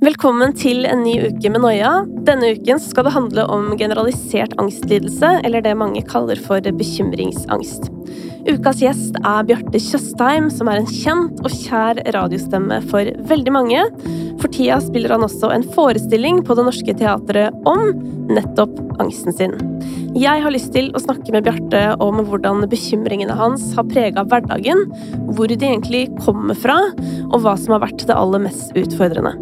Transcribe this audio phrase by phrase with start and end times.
[0.00, 1.90] Velkommen til en ny uke med Noia.
[2.24, 7.90] Denne uken skal det handle om generalisert angstlidelse, eller det mange kaller for bekymringsangst.
[8.48, 13.82] Ukas gjest er Bjarte Tjøstheim, som er en kjent og kjær radiostemme for veldig mange.
[14.40, 17.92] For tida spiller han også en forestilling på Det Norske Teatret om
[18.32, 19.54] nettopp angsten sin.
[20.16, 24.88] Jeg har lyst til å snakke med Bjarte om hvordan bekymringene hans har prega hverdagen,
[25.36, 26.80] hvor de egentlig kommer fra,
[27.28, 29.36] og hva som har vært det aller mest utfordrende.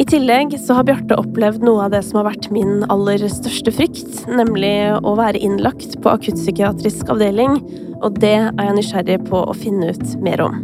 [0.00, 3.68] I tillegg så har Bjarte opplevd noe av det som har vært min aller største
[3.76, 7.58] frykt, nemlig å være innlagt på akuttpsykiatrisk avdeling,
[8.00, 10.56] og det er jeg nysgjerrig på å finne ut mer om.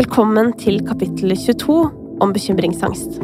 [0.00, 1.78] Velkommen til kapittel 22
[2.26, 3.22] om bekymringsangst.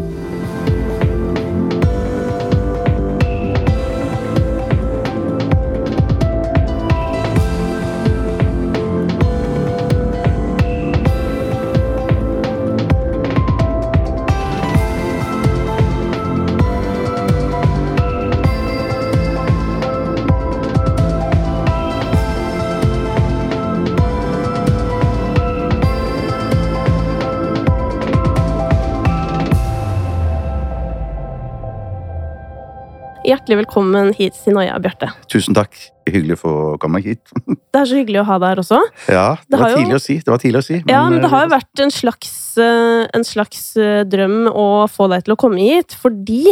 [33.29, 35.11] Hjertelig velkommen hit til Noia, Bjarte.
[35.29, 35.75] Tusen takk.
[36.09, 37.21] Hyggelig å komme hit.
[37.75, 38.79] Det er så hyggelig å ha deg her også.
[39.13, 40.15] Ja, det, Det var jo- tidlig å si.
[40.25, 40.79] Det var tidlig å si.
[40.89, 42.31] Ja, men det har jo eh, vært en slags,
[42.65, 46.45] eh, en slags eh, drøm å få deg til å komme hit, fordi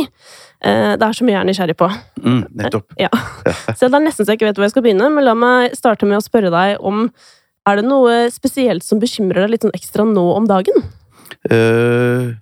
[0.67, 1.87] det er så mye jeg er nysgjerrig på.
[2.25, 2.95] mm, Nettopp.
[2.99, 3.11] Ja.
[3.77, 5.75] Så det er nesten så jeg ikke vet hvor jeg skal begynne, men la meg
[5.77, 7.05] starte med å spørre deg om
[7.69, 10.81] Er det noe spesielt som bekymrer deg litt sånn ekstra nå om dagen?
[11.53, 12.33] Eh,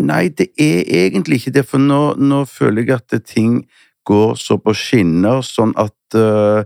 [0.00, 3.62] nei, det er egentlig ikke det, for nå, nå føler jeg at ting
[4.08, 6.62] går så på skinner, sånn at uh,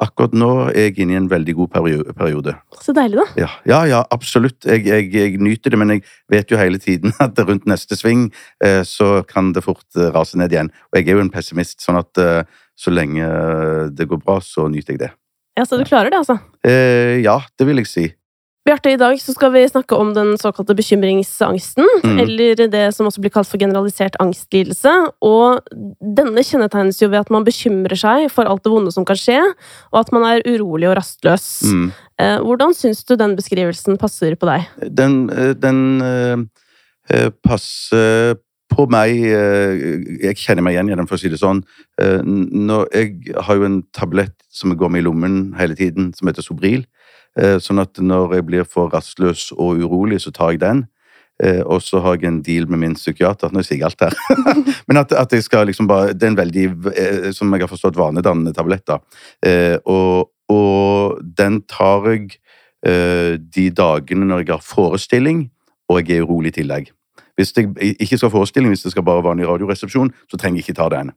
[0.00, 1.72] akkurat nå er jeg inne i en veldig god
[2.16, 2.54] periode.
[2.80, 3.26] Så deilig, da.
[3.38, 4.64] Ja, ja, ja absolutt.
[4.64, 8.28] Jeg, jeg, jeg nyter det, men jeg vet jo hele tiden at rundt neste sving
[8.64, 10.72] uh, så kan det fort eh, rase ned igjen.
[10.90, 12.24] Og jeg er jo en pessimist, sånn at
[12.80, 13.26] så lenge
[13.92, 15.10] det går bra, så nyter jeg det.
[15.58, 16.38] Ja, Så du klarer det, altså.
[17.20, 18.06] Ja, det vil jeg si.
[18.70, 22.18] Bjarte, i dag så skal vi snakke om den såkalte bekymringsangsten, Mm.
[22.22, 24.92] eller det som også blir kalt for generalisert angstlidelse.
[25.20, 25.64] Og
[26.00, 29.40] denne kjennetegnes jo ved at man bekymrer seg for alt det vonde som kan skje,
[29.92, 31.64] og at man er urolig og rastløs.
[31.66, 31.92] Mm.
[32.20, 34.68] Eh, hvordan syns du den beskrivelsen passer på deg?
[34.86, 36.00] Den, eh, den
[37.10, 38.38] eh, passer
[38.70, 41.64] på meg Jeg kjenner meg igjen i den, for å si det sånn.
[41.98, 46.46] Når jeg har jo en tablett som går med i lommen hele tiden, som heter
[46.46, 46.86] Sobril.
[47.38, 50.86] Eh, Sånn at når jeg blir for rastløs og urolig, så tar jeg den.
[51.42, 53.50] Eh, Og så har jeg en deal med min psykiater.
[53.52, 54.14] Nå sier jeg alt her.
[54.88, 57.68] Men at, at jeg skal liksom bare Det er en veldig, eh, som jeg har
[57.70, 58.86] forstått, vanedannende tablett.
[58.86, 58.98] da.
[59.44, 62.38] Eh, Og, og den tar jeg
[62.82, 65.50] de dagene når jeg har forestilling,
[65.90, 66.86] og jeg er urolig i tillegg.
[67.36, 67.68] Hvis jeg
[68.00, 70.88] ikke skal ha forestilling, hvis det skal bare vanlig radioresepsjon, så trenger jeg ikke ta
[70.88, 71.12] den.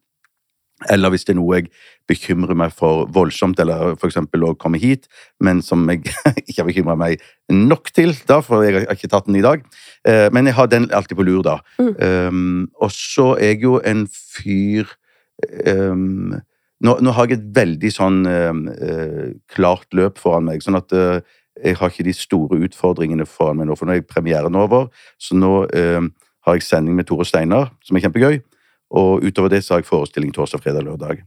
[0.92, 1.70] Eller hvis det er noe jeg
[2.10, 5.08] bekymrer meg for voldsomt, eller eksempel å komme hit,
[5.44, 6.04] men som jeg
[6.48, 9.64] ikke har bekymra meg nok til, da, for jeg har ikke tatt den i dag.
[10.08, 11.60] Eh, Men jeg har den alltid på lur, da.
[11.80, 11.94] Mm.
[12.00, 14.90] Um, og så er jeg jo en fyr
[15.68, 16.34] um,
[16.84, 21.22] nå, nå har jeg et veldig sånn eh, klart løp foran meg, sånn at uh,
[21.64, 24.90] jeg har ikke de store utfordringene foran meg nå, for nå er jeg premieren over.
[25.22, 26.02] Så nå uh,
[26.44, 28.42] har jeg sending med Tore Steinar, som er kjempegøy.
[28.94, 31.24] Og utover det så har jeg forestilling torsdag, fredag, lørdag.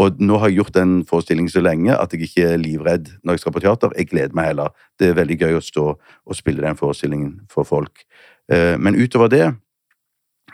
[0.00, 3.36] Og nå har jeg gjort den forestillingen så lenge at jeg ikke er livredd når
[3.36, 3.94] jeg skal på teater.
[3.98, 4.70] Jeg gleder meg heller.
[4.98, 8.04] Det er veldig gøy å stå og spille den forestillingen for folk.
[8.50, 9.48] Eh, Men utover det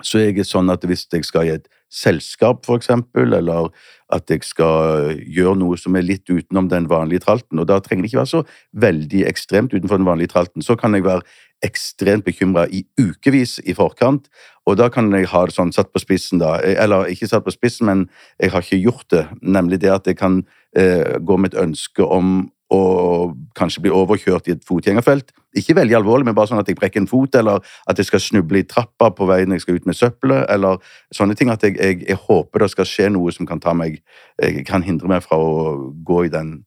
[0.03, 3.71] så er jeg sånn at hvis jeg skal i et selskap, for eksempel, eller
[4.13, 8.05] at jeg skal gjøre noe som er litt utenom den vanlige tralten, og da trenger
[8.05, 8.43] det ikke være så
[8.87, 11.25] veldig ekstremt utenfor den vanlige tralten, så kan jeg være
[11.65, 14.29] ekstremt bekymra i ukevis i forkant,
[14.67, 16.57] og da kan jeg ha det sånn satt på spissen, da.
[16.61, 18.05] Eller ikke satt på spissen, men
[18.43, 19.25] jeg har ikke gjort det.
[19.41, 20.43] Nemlig det at jeg kan
[20.77, 25.31] eh, gå med et ønske om å kanskje bli overkjørt i et fotgjengerfelt.
[25.57, 28.23] Ikke veldig alvorlig, men bare sånn at jeg brekker en fot, eller at jeg skal
[28.23, 30.83] snuble i trappa på vei når jeg skal ut med søppelet, eller
[31.15, 31.53] sånne ting.
[31.55, 34.01] At jeg, jeg, jeg håper det skal skje noe som kan ta meg
[34.43, 36.59] jeg kan hindre meg fra å gå i den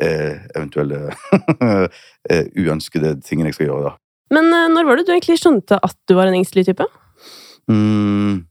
[0.00, 1.10] eh, eventuelle
[2.30, 3.96] eh, uønskede tingen jeg skal gjøre, da.
[4.38, 6.86] Men eh, når var det du egentlig skjønte at du var en engstelig type?
[7.68, 8.46] Mm.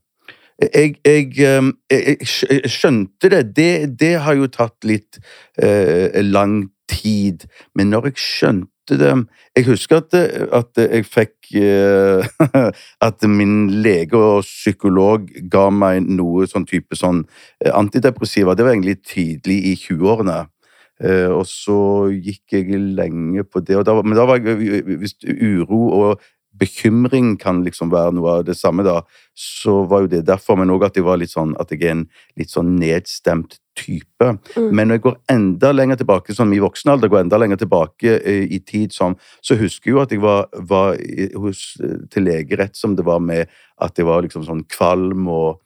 [0.58, 3.44] Jeg, jeg, jeg skjønte det.
[3.56, 3.72] det.
[3.98, 5.20] Det har jo tatt litt
[5.62, 7.46] eh, lang tid.
[7.76, 9.10] Men når jeg skjønte det
[9.52, 10.14] Jeg husker at,
[10.56, 12.24] at jeg fikk eh,
[13.08, 17.26] At min lege og psykolog ga meg noe sånn type sånn
[17.60, 18.56] eh, antidepressiva.
[18.56, 20.38] Det var egentlig tidlig i 20-årene.
[21.04, 21.78] Eh, og så
[22.10, 26.24] gikk jeg lenge på det, da, men da var jeg visst uro og
[26.58, 29.00] bekymring kan liksom være noe av det samme, da,
[29.38, 30.58] så var jo det derfor.
[30.58, 32.04] Men òg at jeg var litt sånn at jeg er en
[32.40, 34.30] litt sånn nedstemt type.
[34.56, 34.70] Mm.
[34.72, 38.18] Men når jeg går enda lenger tilbake, sånn i voksen alder, går enda lenger tilbake
[38.18, 39.14] eh, i tid, sånn,
[39.44, 40.98] så husker jeg jo at jeg var, var
[41.38, 41.62] hos,
[42.10, 43.46] til lege rett som det var med
[43.84, 45.64] at jeg var liksom sånn kvalm og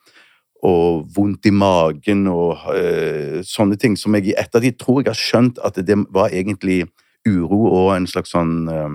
[0.63, 5.19] og vondt i magen og eh, sånne ting som jeg i ettertid tror jeg har
[5.19, 6.85] skjønt at det var egentlig
[7.27, 8.93] uro og en slags sånn eh,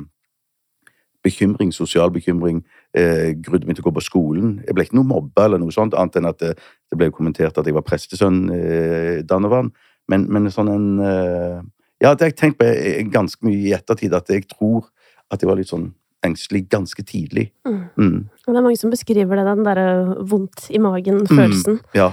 [1.27, 2.63] bekymring, sosial bekymring,
[2.97, 4.57] eh, grudde meg til å gå på skolen.
[4.65, 6.55] Jeg ble ikke noe mobba eller noe sånt, annet enn at det,
[6.89, 9.73] det ble kommentert at jeg var prestesønn eh, Dannevann.
[10.07, 11.57] Men, men sånn en eh,
[11.97, 14.85] Ja, det har jeg tenkt på eh, ganske mye i ettertid, at jeg tror
[15.33, 15.89] at jeg var litt sånn
[16.25, 17.49] engstelig ganske tidlig.
[17.67, 17.81] Mm.
[17.97, 19.89] Mm, det er mange som beskriver det, den derre
[20.29, 21.81] vondt i magen-følelsen.
[21.97, 22.11] ja.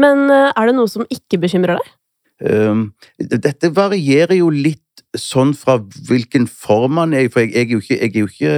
[0.00, 1.92] Men eh, er det noe som ikke bekymrer deg?
[2.44, 2.88] Um,
[3.18, 4.82] dette varierer jo litt
[5.18, 5.78] sånn fra
[6.08, 8.54] hvilken form man er i, for jeg, jeg, er jo ikke, jeg er jo ikke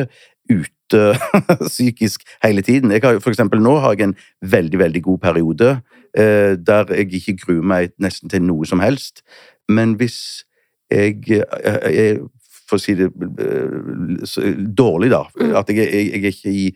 [0.50, 1.03] ute
[1.73, 2.94] psykisk hele tiden.
[2.94, 5.70] Jeg har, for eksempel nå har jeg en veldig, veldig god periode
[6.19, 9.25] eh, der jeg ikke gruer meg nesten til noe som helst.
[9.69, 10.44] Men hvis
[10.91, 12.19] jeg jeg, er
[12.66, 15.22] for å si det eh, dårlig, da.
[15.38, 15.54] Mm.
[15.60, 16.66] At jeg, jeg, jeg er ikke i,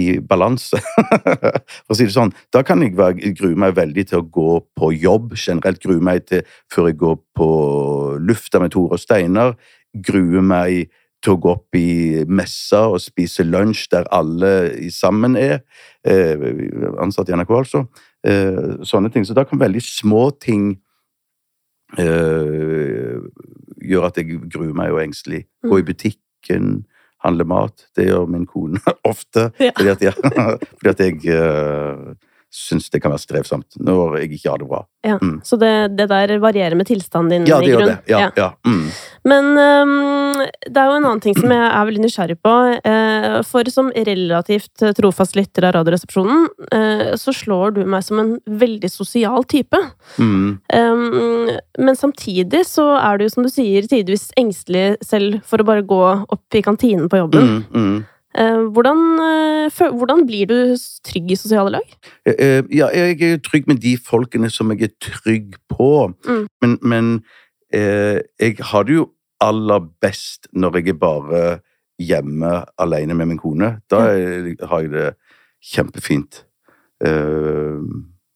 [0.00, 0.80] i balanse,
[1.84, 2.34] for å si det sånn.
[2.54, 2.96] Da kan jeg
[3.38, 5.36] grue meg veldig til å gå på jobb.
[5.38, 7.48] Generelt grue meg til før jeg går på
[8.24, 9.56] lufta med Tore og Steinar.
[9.94, 10.92] Grue meg
[11.24, 14.52] til å gå opp i messa og spise lunsj der alle
[14.92, 15.62] sammen er.
[16.04, 16.36] Eh,
[17.00, 17.84] ansatt i NRK, altså.
[18.24, 19.24] Eh, sånne ting.
[19.24, 20.74] Så da kan veldig små ting
[22.00, 23.20] eh,
[23.88, 25.44] gjøre at jeg gruer meg og er engstelig.
[25.64, 26.84] Gå i butikken,
[27.24, 27.86] handle mat.
[27.96, 28.80] Det gjør min kone
[29.12, 29.50] ofte.
[29.58, 30.14] Fordi at jeg,
[30.78, 32.14] fordi at jeg uh,
[32.54, 34.84] syns det kan være strevsomt når jeg ikke har det bra.
[35.04, 35.16] Ja.
[35.20, 35.40] Mm.
[35.44, 37.48] Så det, det der varierer med tilstanden din?
[37.50, 37.96] Ja, det gjør det.
[38.08, 38.46] Ja, ja.
[38.66, 38.86] Mm.
[39.28, 42.54] Men um, det er jo en annen ting som jeg er veldig nysgjerrig på.
[42.86, 48.32] Uh, for som relativt trofast lytter av Radioresepsjonen, uh, så slår du meg som en
[48.64, 49.82] veldig sosial type.
[50.16, 50.48] Mm.
[50.70, 51.52] Um,
[51.84, 55.84] men samtidig så er du jo, som du sier, tidvis engstelig selv for å bare
[55.84, 57.64] gå opp i kantinen på jobben.
[58.34, 60.76] Eh, hvordan, eh, hvordan blir du
[61.06, 61.86] trygg i sosiale lag?
[62.26, 66.14] Eh, Ja, jeg er trygg med de folkene som jeg er trygg på.
[66.26, 66.46] Mm.
[66.60, 67.24] Men, men
[67.72, 69.10] jeg har det jo
[69.40, 71.60] aller best når jeg er bare
[71.98, 73.80] hjemme alene med min kone.
[73.90, 75.14] Da har jeg det
[75.62, 76.44] kjempefint.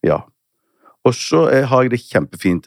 [0.02, 0.18] Ja.
[1.04, 2.66] Og så har jeg det kjempefint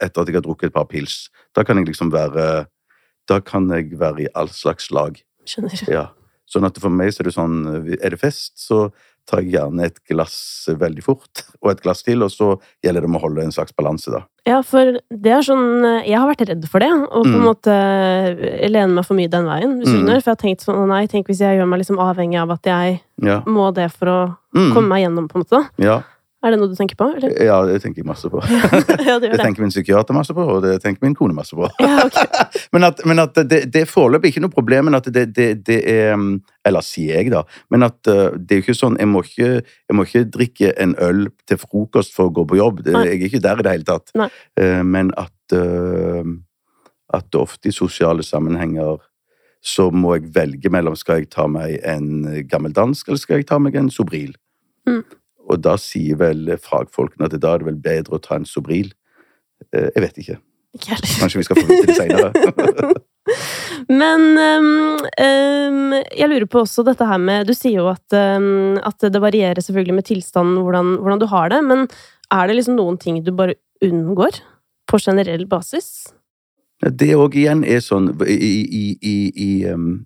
[0.00, 1.28] etter at jeg har drukket et par pils.
[1.54, 2.66] Da kan jeg liksom være
[3.28, 5.16] Da kan jeg være i all slags lag.
[5.48, 5.84] Skjønner.
[5.88, 6.06] Ja.
[6.46, 7.56] Sånn at for meg så er det sånn
[8.02, 8.90] Er det fest, så
[9.26, 13.08] tar jeg gjerne et glass veldig fort, og et glass til, og så gjelder det
[13.08, 14.20] om å holde en slags balanse, da.
[14.44, 17.46] Ja, for det er sånn Jeg har vært redd for det, og på en Mm.
[17.48, 19.78] måte lene meg for mye den veien.
[19.80, 20.04] Hvis du Mm.
[20.04, 22.50] skjønner, For jeg har tenkt sånn Nei, tenk hvis jeg gjør meg liksom avhengig av
[22.50, 23.40] at jeg Ja.
[23.46, 24.72] må det for å Mm.
[24.74, 25.70] komme meg gjennom, på en måte.
[25.78, 26.02] ja.
[26.44, 27.06] Er det noe du tenker på?
[27.16, 27.32] Eller?
[27.40, 28.40] ja, det tenker jeg masse på.
[28.52, 29.40] ja, det Det det.
[29.40, 31.70] tenker min psykiater masse på, og det tenker min kone masse på.
[31.80, 32.26] Ja, okay.
[32.74, 35.46] Men at, men at det, det er foreløpig ikke noe problem, men at det, det,
[35.66, 37.44] det er um, Eller sier jeg, da.
[37.70, 40.72] Men at uh, det er jo ikke sånn jeg må ikke, jeg må ikke drikke
[40.82, 42.82] en øl til frokost for å gå på jobb.
[42.88, 43.04] Nei.
[43.12, 44.14] jeg er ikke der i det hele tatt.
[44.18, 44.28] Nei.
[44.60, 46.22] Eh, men at uh,
[47.14, 48.98] At ofte i sosiale sammenhenger
[49.64, 53.46] så må jeg velge mellom skal jeg ta meg en gammel dansk, eller skal jeg
[53.48, 54.34] ta meg en Sobril.
[54.88, 55.04] Mm.
[55.50, 58.92] Og da sier vel fagfolkene at da er det vel bedre å ta en Sobril.
[59.72, 60.38] Eh, jeg vet ikke.
[60.74, 60.96] Ikke.
[61.20, 62.30] Kanskje vi skal få vite det seinere.
[64.00, 68.76] Men um, um, jeg lurer på også dette her med Du sier jo at, um,
[68.84, 71.86] at det varierer selvfølgelig med tilstanden hvordan, hvordan du har det, men
[72.34, 74.42] er det liksom noen ting du bare unngår
[74.90, 76.10] på generell basis?
[76.92, 80.04] Det òg igjen er sånn i, i, i, um,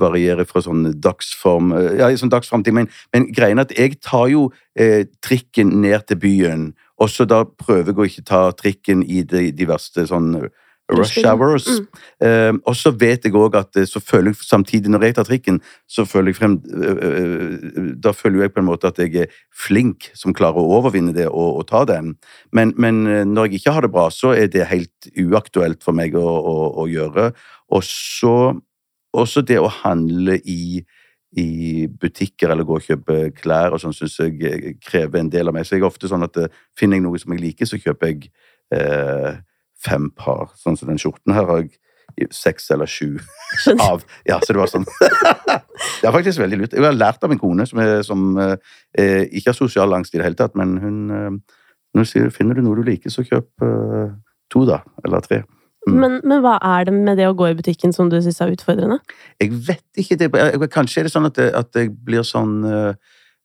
[0.00, 4.28] Varierer fra sånn dagsform Ja, i sånn dagsformtid, men, men greien er at jeg tar
[4.32, 6.66] jo eh, trikken ned til byen,
[7.00, 10.34] og så da prøver jeg å ikke ta trikken i de, de verste sånn
[10.98, 11.66] rush hours.
[11.66, 11.86] Mm.
[12.26, 15.28] Eh, og så vet jeg òg at eh, så føler jeg samtidig, når jeg tar
[15.28, 19.36] trikken, så føler jeg frem eh, Da føler jeg på en måte at jeg er
[19.54, 22.14] flink som klarer å overvinne det og, og ta den.
[22.52, 26.16] Men, men når jeg ikke har det bra, så er det helt uaktuelt for meg
[26.18, 27.30] å, å, å gjøre.
[27.70, 28.36] Og så
[29.16, 30.80] også det å handle i,
[31.38, 35.56] i butikker eller gå og kjøpe klær og sånn, syns jeg krever en del av
[35.56, 35.66] meg.
[35.66, 36.38] Så jeg er ofte sånn at
[36.78, 38.30] finner jeg noe som jeg liker, så kjøper jeg
[38.76, 39.40] eh,
[39.84, 40.50] fem par.
[40.60, 41.78] Sånn som den skjorten her har jeg
[42.34, 43.20] seks eller sju
[43.80, 44.02] av.
[44.28, 44.84] Ja, så det var sånn.
[44.98, 46.74] det er faktisk veldig lurt.
[46.76, 50.20] Jeg har lært av min kone, som, er, som eh, ikke har sosial angst i
[50.20, 51.62] det hele tatt, men hun, eh,
[51.96, 54.12] hun sier finner du noe du liker, så kjøp eh,
[54.52, 54.82] to, da.
[55.06, 55.42] Eller tre.
[55.88, 55.94] Mm.
[55.96, 58.52] Men, men hva er det med det å gå i butikken som du syns er
[58.52, 58.98] utfordrende?
[59.40, 60.18] Jeg vet ikke.
[60.20, 62.98] Det, jeg- kanskje er det sånn at, det, at jeg blir sånn eh, eh,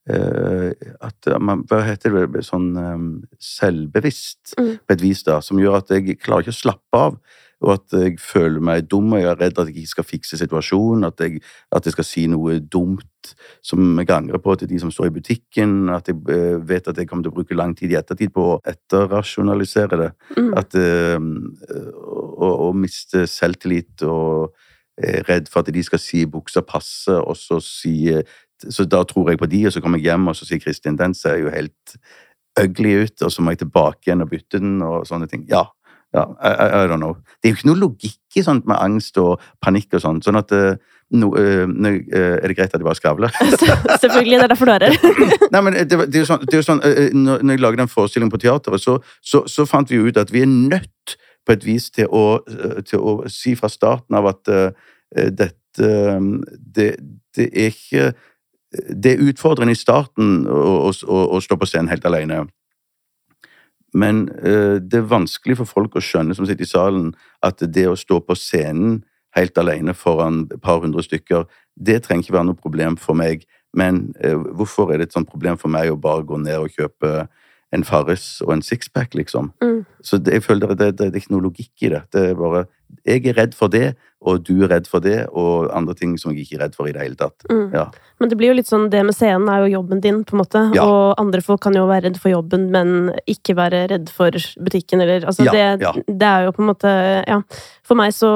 [0.08, 2.44] At man, Hva heter det?
[2.46, 3.08] Sånn eh,
[3.42, 4.78] selvbevisst, Mm.
[4.86, 5.40] på et vis, da.
[5.42, 7.18] Som gjør at jeg klarer ikke å slappe av.
[7.64, 10.38] Og at jeg føler meg dum, og jeg er redd at jeg ikke skal fikse
[10.38, 11.06] situasjonen.
[11.08, 13.32] At jeg, at jeg skal si noe dumt
[13.64, 15.90] som jeg angrer på til de som står i butikken.
[15.90, 18.46] At jeg eh, vet at jeg kommer til å bruke lang tid i ettertid på
[18.52, 20.12] å etterrasjonalisere det.
[20.38, 20.52] Mm.
[20.60, 21.18] At eh,
[21.96, 24.54] å, å miste selvtillit og
[24.96, 28.14] er redd for at de skal si buksa passe, og så si
[28.70, 31.00] Så da tror jeg på de, og så kommer jeg hjem, og så sier Kristin
[31.00, 31.98] den ser jo helt
[32.60, 35.44] ugly ut, og så må jeg tilbake igjen og bytte den, og sånne ting.
[35.50, 35.66] Ja.
[36.16, 37.18] ja I, I, don't know.
[37.40, 40.22] Det er jo ikke noe logikk i sånt med angst og panikk og sånn.
[40.24, 40.80] Sånn at eh,
[41.20, 43.36] no, eh, nå, eh, Er det greit at jeg bare skravler?
[44.04, 44.98] Selvfølgelig, det er derfor du er her.
[45.54, 46.84] Nei, men det, det er jo sånn, det er jo sånn
[47.26, 50.22] når, når jeg lager den forestillingen på teateret, så, så, så fant vi jo ut
[50.22, 52.40] at vi er nødt på et vis til å,
[52.90, 54.50] til å si fra starten av at
[55.14, 56.88] dette det,
[57.36, 58.06] det er ikke
[58.90, 62.46] Det er utfordrende i starten å, å, å, stå på scenen helt alene.
[63.96, 67.14] Men eh, det er vanskelig for folk å skjønne som sitter i salen,
[67.46, 69.04] at det å stå på scenen
[69.36, 73.46] helt alene foran et par hundre stykker, det trenger ikke være noe problem for meg.
[73.76, 76.76] Men eh, hvorfor er det et sånt problem for meg å bare gå ned og
[76.76, 77.28] kjøpe
[77.74, 79.52] en Farris og en sixpack, liksom?
[79.64, 79.84] Mm.
[80.06, 82.04] Så det, jeg føler det, det, det er ikke noe logikk i det.
[82.14, 82.66] Det er bare
[83.06, 83.96] Jeg er redd for det,
[84.26, 86.90] og du er redd for det, og andre ting som jeg ikke er redd for
[86.90, 87.44] i det hele tatt.
[87.52, 87.74] Mm.
[87.74, 87.84] Ja.
[88.22, 90.42] Men det blir jo litt sånn, det med scenen er jo jobben din, på en
[90.42, 90.62] måte.
[90.78, 90.86] Ja.
[90.86, 95.04] Og andre folk kan jo være redd for jobben, men ikke være redd for butikken,
[95.04, 96.92] eller Altså, Ja, det, det er jo på en måte
[97.28, 97.42] Ja.
[97.86, 98.32] For meg så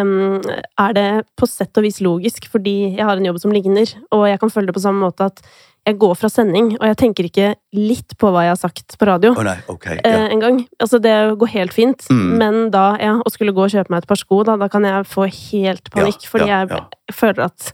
[0.00, 0.40] um,
[0.80, 4.28] er det på sett og vis logisk, fordi jeg har en jobb som ligner, og
[4.30, 5.42] jeg kan føle det på samme måte at
[5.86, 9.06] jeg går fra sending, og jeg tenker ikke litt på hva jeg har sagt på
[9.06, 9.30] radio.
[9.38, 9.86] oh, nei, ok.
[10.02, 10.58] eh, en gang.
[10.82, 12.36] Altså, det går helt fint, Mm.
[12.40, 14.82] men da, ja, å skulle gå og kjøpe meg et par sko, da, da kan
[14.82, 16.80] jeg få helt panikk, Ja, fordi ja, jeg ja.
[17.12, 17.72] føler at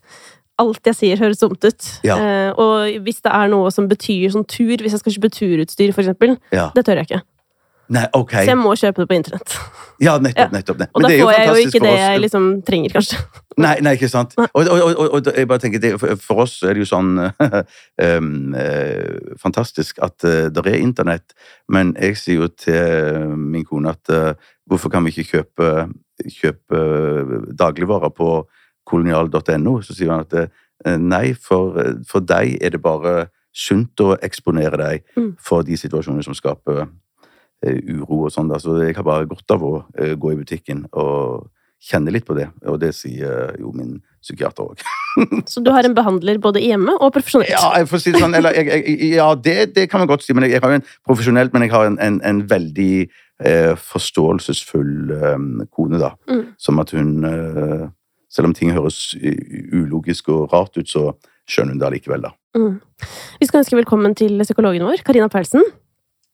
[0.61, 2.01] alt jeg sier, høres dumt ut.
[2.05, 2.17] Ja.
[2.21, 5.93] Eh, og hvis det er noe som betyr sånn tur, hvis jeg skal kjøpe turutstyr,
[5.97, 6.69] for eksempel, ja.
[6.77, 7.23] det tør jeg ikke.
[7.93, 8.31] Nei, ok.
[8.39, 9.55] Så jeg må kjøpe det på internett.
[10.01, 10.39] Ja, nettopp.
[10.41, 10.49] Ja.
[10.55, 10.85] nettopp.
[10.97, 13.19] Og da det får jeg jo ikke det jeg liksom trenger, kanskje.
[13.61, 14.33] Nei, nei, ikke sant.
[14.41, 14.47] Nei.
[14.57, 17.11] Og, og, og, og jeg bare tenker, det, for, oss er det jo sånn
[18.07, 21.37] um, uh, fantastisk at uh, det er internett,
[21.69, 24.33] men jeg sier jo til min kone at uh,
[24.71, 25.71] hvorfor kan vi ikke kjøpe,
[26.39, 26.83] kjøpe
[27.59, 28.33] dagligvarer på
[28.89, 29.77] kolonial.no?
[29.85, 31.77] Så sier han at nei, for,
[32.09, 35.35] for deg er det bare sunt å eksponere deg Mm.
[35.37, 36.87] for de situasjoner som skaper
[37.63, 38.53] uro og sånn.
[38.61, 41.51] Så jeg har bare godt av å eh, gå i butikken og
[41.83, 44.83] kjenne litt på det, og det sier jo min psykiater òg.
[45.51, 47.51] Så du har en behandler både hjemme og profesjonelt.
[47.51, 50.23] Ja, jeg får si det sånn, eller jeg, jeg, ja det, det kan man godt
[50.23, 52.93] si, men jeg, jeg har jo en profesjonelt, men jeg har en, en, en veldig
[53.03, 55.35] eh, forståelsesfull eh,
[55.75, 56.13] kone, da.
[56.31, 56.45] Mm.
[56.63, 57.91] Som at hun eh,
[58.33, 59.11] Selv om ting høres
[59.77, 61.11] ulogisk og rart ut, så
[61.45, 62.31] skjønner hun det allikevel, da.
[62.57, 62.79] Mm.
[63.43, 65.67] Vi skal ønske velkommen til psykologen vår, Karina Paulsen.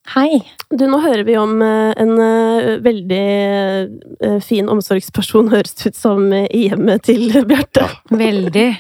[0.09, 0.41] Hei.
[0.73, 3.25] Du, nå hører vi om eh, en eh, veldig
[4.25, 7.89] eh, fin omsorgsperson, høres det ut som, i hjemmet til Bjarte.
[8.09, 8.71] Veldig.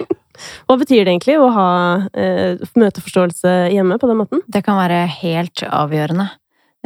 [0.69, 1.71] Hva betyr det egentlig å ha
[2.79, 4.43] møteforståelse hjemme på den måten?
[4.47, 6.29] Det kan være helt avgjørende.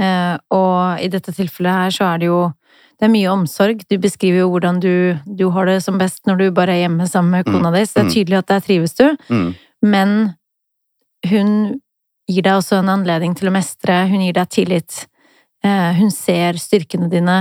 [0.01, 2.41] Eh, og i dette tilfellet her så er det jo
[2.97, 3.83] det er mye omsorg.
[3.91, 7.07] Du beskriver jo hvordan du, du har det som best når du bare er hjemme
[7.11, 7.83] sammen med kona di.
[7.83, 8.09] Så det mm.
[8.09, 9.07] er tydelig at der trives du.
[9.27, 9.49] Mm.
[9.83, 10.13] Men
[11.29, 11.51] hun
[12.33, 14.03] gir deg også en anledning til å mestre.
[14.11, 15.07] Hun gir deg tillit.
[15.65, 17.37] Eh, hun ser styrkene dine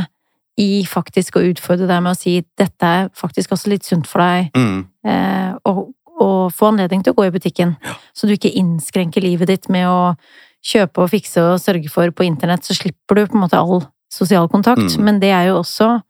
[0.59, 4.19] i faktisk å utfordre deg med å si 'dette er faktisk også litt sunt for
[4.21, 4.51] deg'.
[4.55, 4.85] Mm.
[5.05, 7.75] eh, og, og få anledning til å gå i butikken.
[8.13, 10.15] Så du ikke innskrenker livet ditt med å
[10.61, 13.81] kjøpe og fikse og sørge for på internett, så slipper du på en måte all
[14.11, 14.97] sosial kontakt.
[14.97, 15.03] Mm.
[15.03, 16.01] Men det er jo også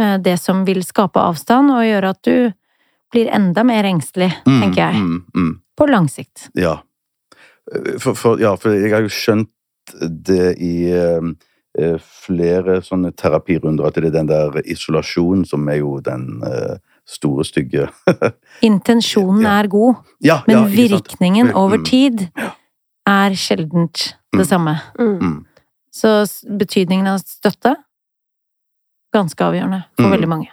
[0.00, 2.52] eh, det som vil skape avstand og gjøre at du
[3.12, 4.60] blir enda mer engstelig, Mm.
[4.60, 4.94] tenker jeg.
[4.94, 5.24] Mm.
[5.36, 5.60] Mm.
[5.76, 6.48] På lang sikt.
[6.58, 6.80] Ja.
[7.98, 9.48] For, for, ja, for jeg har jo skjønt
[10.00, 11.20] det i eh,
[11.78, 16.76] eh, flere sånne terapirunder, at det er den der isolasjonen som er jo den eh,
[17.08, 17.88] store, stygge
[18.70, 19.58] Intensjonen Ja.
[19.62, 19.94] er god,
[20.24, 21.56] Ja, men ja, men virkningen Mm.
[21.56, 22.28] over tid
[23.06, 24.44] er sjeldent det Mm.
[24.48, 24.80] samme.
[24.98, 25.18] Mm.
[25.20, 25.46] Mm.
[25.92, 26.24] Så
[26.58, 27.76] betydningen av støtte
[29.14, 30.12] ganske avgjørende for Mm.
[30.16, 30.48] veldig mange.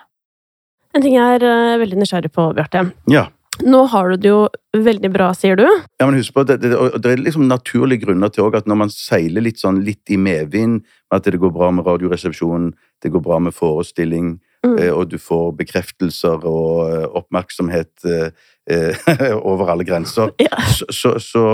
[0.93, 2.91] En ting jeg er eh, veldig nysgjerrig på, Bjarte.
[3.07, 3.27] Ja.
[3.65, 4.41] Nå har du det jo
[4.77, 5.65] veldig bra, sier du.
[5.99, 8.79] Ja, men husk på at det, det, det er liksom naturlige grunner til at når
[8.85, 12.71] man seiler litt sånn litt i medvind, at det går bra med radioresepsjonen,
[13.03, 14.75] det går bra med forestilling, Mm.
[14.77, 18.99] eh, og du får bekreftelser og eh, oppmerksomhet eh,
[19.51, 20.29] over alle grenser.
[20.37, 20.53] Ja.
[20.69, 21.45] Så, så, så,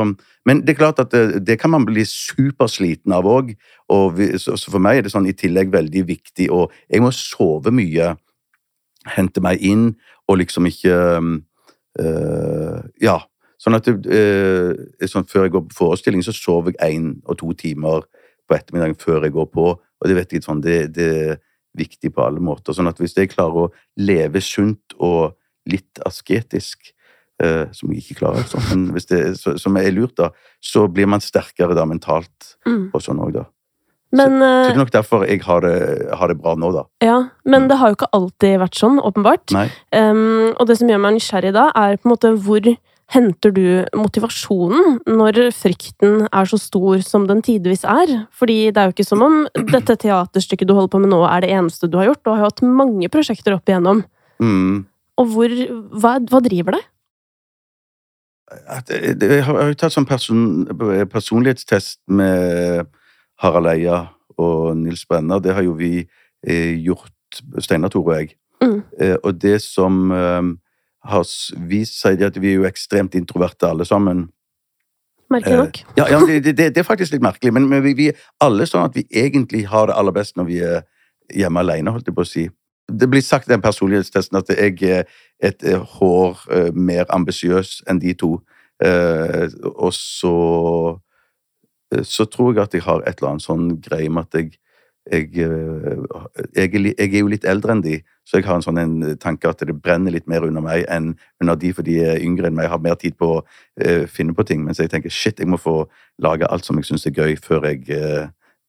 [0.44, 3.54] men det er klart at det, det kan man bli supersliten av òg.
[3.88, 7.72] Så, så for meg er det sånn i tillegg veldig viktig, og jeg må sove
[7.72, 8.12] mye,
[9.16, 9.94] hente meg inn,
[10.28, 11.00] og liksom ikke
[12.00, 13.20] øh, Ja.
[13.58, 14.74] Sånn at øh,
[15.10, 18.06] sånn, Før jeg går på forestilling, så sover jeg én og to timer
[18.48, 19.66] på ettermiddagen før jeg går på.
[19.82, 21.40] Og det vet jeg sånn, det, det er
[21.78, 22.74] viktig på alle måter.
[22.78, 25.34] Sånn at hvis jeg klarer å leve sunt og
[25.68, 26.94] litt asketisk,
[27.44, 30.30] uh, som jeg ikke klarer, sånn, men hvis det, så, som er lurt, da,
[30.64, 32.90] så blir man sterkere da mentalt Mm.
[32.94, 33.46] og sånn òg, da.
[34.12, 36.84] Men, Så det eh, er nok derfor jeg har det, har det bra nå, da.
[37.04, 37.68] ja, men Mm.
[37.70, 39.52] det har jo ikke alltid vært sånn, åpenbart.
[39.92, 42.78] Um, og det som gjør meg nysgjerrig da, er på en måte hvor
[43.10, 48.28] henter du motivasjonen når frykten er så stor som den tidvis er?
[48.32, 51.42] Fordi det er jo ikke som om dette teaterstykket du holder på med nå, er
[51.42, 52.24] det eneste du har gjort.
[52.24, 54.06] Du har jo hatt mange prosjekter opp igjennom.
[54.40, 54.86] Mm.
[55.20, 55.50] Og hvor,
[56.00, 56.84] hva, hva driver deg?
[58.88, 60.66] Det- det- jeg har jeg har jo tatt sånn person,
[61.12, 62.88] personlighetstest med
[63.42, 64.06] Harald Eia
[64.38, 65.40] og Nils Brenner.
[65.40, 66.02] Det har jo vi
[66.48, 67.14] eh, gjort,
[67.60, 68.36] Steinar Tore og jeg.
[68.64, 68.82] Mm.
[69.00, 70.42] Eh, og det som eh,
[71.12, 71.30] har
[71.70, 74.28] vist seg, er at vi er jo ekstremt introverte alle sammen.
[75.30, 75.82] Merkelig nok.
[75.98, 78.68] Ja, ja det, det, det er faktisk litt merkelig, men, men vi, vi er alle
[78.70, 80.86] sånn at vi egentlig har det aller best når vi er
[81.36, 82.46] hjemme alene, holdt jeg på å si.
[82.88, 85.10] Det blir sagt i den personlighetstesten at jeg er
[85.44, 85.66] et
[86.00, 86.40] hår
[86.72, 88.38] mer ambisiøs enn de to.
[88.84, 90.34] Eh, og så
[92.04, 94.58] Så tror jeg at jeg har et eller annet sånn greie med at jeg
[95.12, 96.04] jeg, eh,
[96.56, 99.64] jeg, jeg er jo litt eldre enn de, så jeg har en sånn tanke at
[99.64, 102.68] det brenner litt mer under meg enn under de, for de er yngre enn meg.
[102.68, 103.44] Jeg har mer tid på å
[103.80, 104.66] eh, finne på ting.
[104.66, 105.86] Mens jeg tenker shit, jeg må få
[106.24, 107.88] lage alt som jeg syns er gøy, før jeg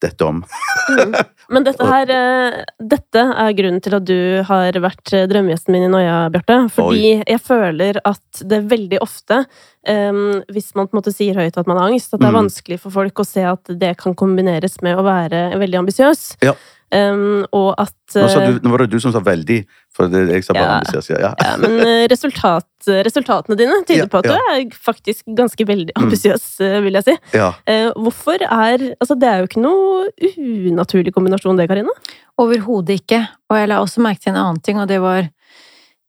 [0.03, 0.43] detter om.
[0.91, 1.15] Mm.
[1.55, 5.87] Men dette her eh, Dette er grunnen til at du har vært eh, drømmegjesten min
[5.89, 6.61] i Noia, Bjarte.
[6.75, 9.43] Fordi jeg føler at det veldig ofte,
[9.89, 12.37] um, hvis man på en måte sier høyt at man har angst, at det er
[12.37, 12.43] Mm.
[12.45, 16.25] vanskelig for folk å se at det kan kombineres med å være veldig ambisiøs.
[16.45, 16.55] Ja.
[16.91, 20.09] Em, og at Nå, sa eh, du, nå var det du som sa 'veldig', for
[20.09, 20.79] det, jeg sa bare Ja.
[20.81, 21.11] ambisiøs.
[21.11, 21.35] Ja.
[21.37, 24.33] ja, men eh, resultat, resultatene dine tyder Ja, på at ja.
[24.33, 26.03] du er faktisk ganske veldig Mm.
[26.05, 26.83] ambisiøs, mm.
[26.85, 27.17] vil jeg si.
[27.35, 27.53] ja.
[27.67, 30.09] Eh, hvorfor er Altså, det er jo ikke noe
[30.73, 31.91] unaturlig kombinasjon, det, Karina.
[32.39, 33.29] Overhodet ikke.
[33.51, 35.29] Og jeg la også merke til en annen ting, og det var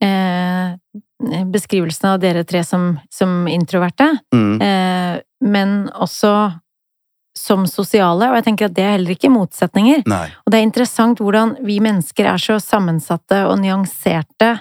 [0.02, 0.76] eh,
[1.52, 4.20] beskrivelsen av dere tre som, som introverte.
[4.34, 4.62] Mm.
[4.62, 6.54] Eh, men også
[7.40, 10.04] som sosiale, og jeg tenker at det er heller ikke motsetninger.
[10.12, 10.26] Nei.
[10.46, 14.58] Og det er interessant hvordan vi mennesker er så sammensatte og nyanserte.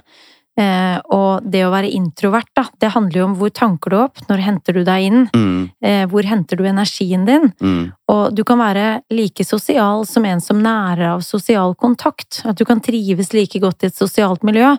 [0.59, 4.19] Eh, og det å være introvert, da, det handler jo om hvor tanker du opp,
[4.27, 5.71] når henter du deg inn, Mm.
[5.87, 7.53] eh, hvor henter du energien din?
[7.63, 7.93] Mm.
[8.11, 12.43] Og du kan være like sosial som en som nærer av sosial kontakt.
[12.45, 14.77] At du kan trives like godt i et sosialt miljø,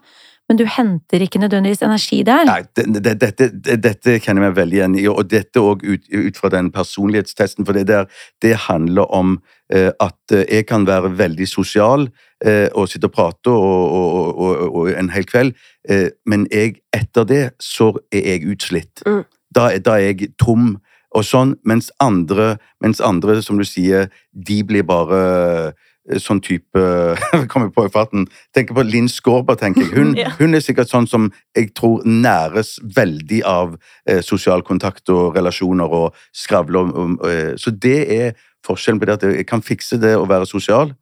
[0.50, 2.48] men du henter ikke nødvendigvis energi der.
[2.50, 6.08] Nei, det, det, dette, dette kjenner jeg meg veldig igjen i, og dette òg ut,
[6.10, 7.68] ut fra den personlighetstesten.
[7.68, 8.10] For det der,
[8.42, 9.38] det handler om
[9.70, 12.08] eh, at eh, jeg kan være veldig sosial
[12.42, 15.54] eh, og sitte og prate og, og, og, og, og en hel kveld,
[15.90, 19.06] eh, men jeg, etter det så er jeg utslitt.
[19.06, 19.24] Mm.
[19.54, 20.80] Da, da er jeg tom.
[21.18, 25.74] Og sånn, mens andre, mens andre, som du sier, de blir bare
[26.18, 26.82] sånn type
[27.52, 28.26] Kommer på i farten.
[28.56, 29.92] Tenker på Linn Skåber, tenker jeg.
[29.94, 30.30] Hun, Ja.
[30.40, 35.86] hun er sikkert sånn som jeg tror næres veldig av eh, sosial kontakt og relasjoner
[35.90, 38.34] og skravle om, eh, Så det er
[38.66, 40.96] forskjellen på det at jeg kan fikse det å være sosial,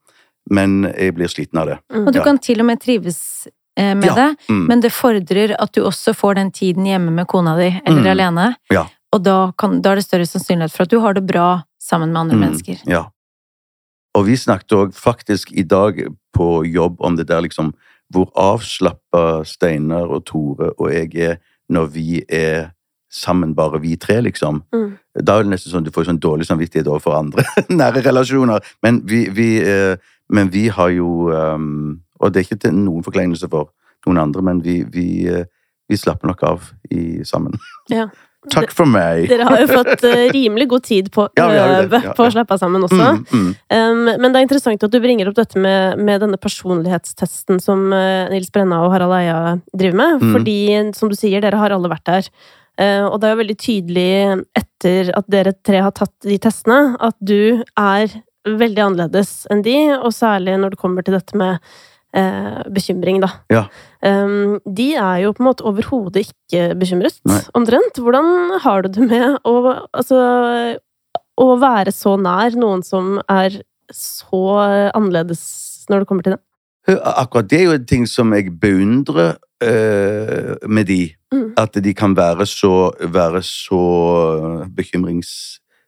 [0.50, 1.78] men jeg blir sliten av det.
[1.96, 2.24] Og du Ja.
[2.24, 4.14] kan til og med trives eh, med Ja.
[4.16, 4.68] det, Mm.
[4.68, 8.12] men det fordrer at du også får den tiden hjemme med kona di, eller Mm.
[8.12, 8.56] alene.
[8.72, 8.86] Ja.
[9.14, 12.12] Og da, kan, da er det større sannsynlighet for at du har det bra sammen
[12.12, 12.78] med andre Mm, mennesker.
[12.86, 13.06] Ja.
[14.18, 16.00] Og vi snakket òg faktisk i dag
[16.34, 17.76] på jobb om det der liksom
[18.14, 21.38] hvor avslappa Steinar og Tore og jeg er
[21.70, 22.70] når vi er
[23.12, 24.62] sammen, bare vi tre, liksom.
[24.74, 24.98] Mm.
[25.24, 27.46] Da er det nesten sånn du får sånn dårlig samvittighet overfor andre
[27.82, 28.64] nære relasjoner.
[28.84, 29.96] Men vi, vi, eh,
[30.32, 33.70] men vi har jo um, Og det er ikke til noen forkleinelse for
[34.08, 35.46] noen andre, men vi, vi, eh,
[35.90, 37.60] vi slapper nok av i, sammen.
[37.94, 38.08] Ja.
[38.54, 39.26] Takk for meg!
[39.32, 41.48] Dere har jo fått eh, rimelig god tid på å Ja,
[41.82, 43.10] øve Ja, på å slappe av sammen også.
[43.18, 43.50] Mm, mm.
[43.74, 47.90] Um, men det er interessant at du bringer opp dette med, med denne personlighetstesten som
[47.92, 50.22] uh, Nils Brenna og Harald Eia driver med.
[50.22, 50.38] Mm.
[50.38, 50.60] Fordi,
[51.00, 52.32] som du sier, dere har alle vært der.
[52.78, 54.08] Uh, og det er jo veldig tydelig
[54.62, 59.78] etter at dere tre har tatt de testene, at du er veldig annerledes enn de,
[59.98, 61.58] og særlig når det kommer til dette med
[62.18, 63.30] eh, bekymring, da.
[63.54, 63.64] Ja.
[64.02, 67.40] Um, de er jo på en måte overhodet ikke bekymret, Nei.
[67.58, 68.02] omtrent.
[68.02, 69.56] Hvordan har du det med å,
[69.94, 70.20] altså,
[71.38, 73.62] å være så nær noen som er
[73.94, 74.44] så
[74.92, 75.42] annerledes
[75.88, 76.42] når det kommer til det?
[76.88, 81.02] Akkurat det er jo en ting som jeg beundrer eh, med de.
[81.34, 81.52] Mm.
[81.60, 83.82] At de kan være så, være så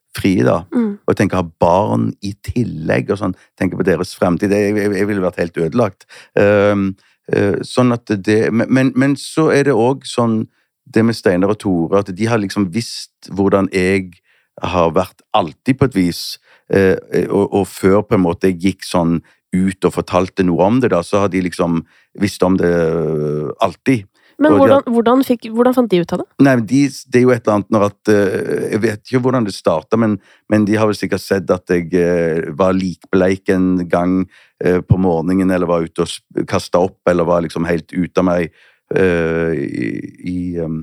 [0.09, 0.63] bekymringsfrie, da.
[0.73, 0.99] Mm.
[1.07, 3.35] Og tenke å ha barn i tillegg, og sånn.
[3.57, 4.51] Tenke på deres fremtid.
[4.51, 6.05] Jeg, jeg, jeg ville vært helt ødelagt.
[6.35, 6.95] Um,
[7.35, 10.47] uh, sånn at det Men, men, men så er det òg sånn
[10.89, 14.17] det med Steinar og Tore, at de har liksom visst hvordan jeg
[14.59, 16.39] har vært alltid på et vis.
[16.73, 16.97] Uh,
[17.29, 19.19] og, og før på en måte jeg gikk sånn
[19.49, 21.81] ut og fortalte noe om det, da, så har de liksom
[22.21, 24.05] visst om det eh, alltid.
[24.39, 26.27] Men hvordan, hvordan, fikk, hvordan fant de ut av det?
[26.45, 29.21] Nei, men de, det er jo et eller annet når at eh, Jeg vet ikke
[29.25, 30.15] hvordan det starta, men,
[30.51, 34.21] men de har vel sikkert sett at jeg eh, var likbleik en gang
[34.63, 38.29] eh, på morgenen, eller var ute og kasta opp, eller var liksom helt ute av
[38.29, 38.51] meg
[38.89, 39.89] i,
[40.25, 40.79] i, um,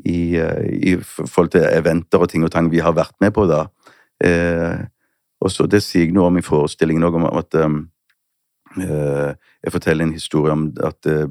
[0.00, 3.66] i, i forhold til eventer og ting og tang vi har vært med på da.
[5.44, 7.82] Og så Det sier jeg noe om i forestillingen òg, om at um,
[8.82, 11.28] jeg forteller en historie om at eh,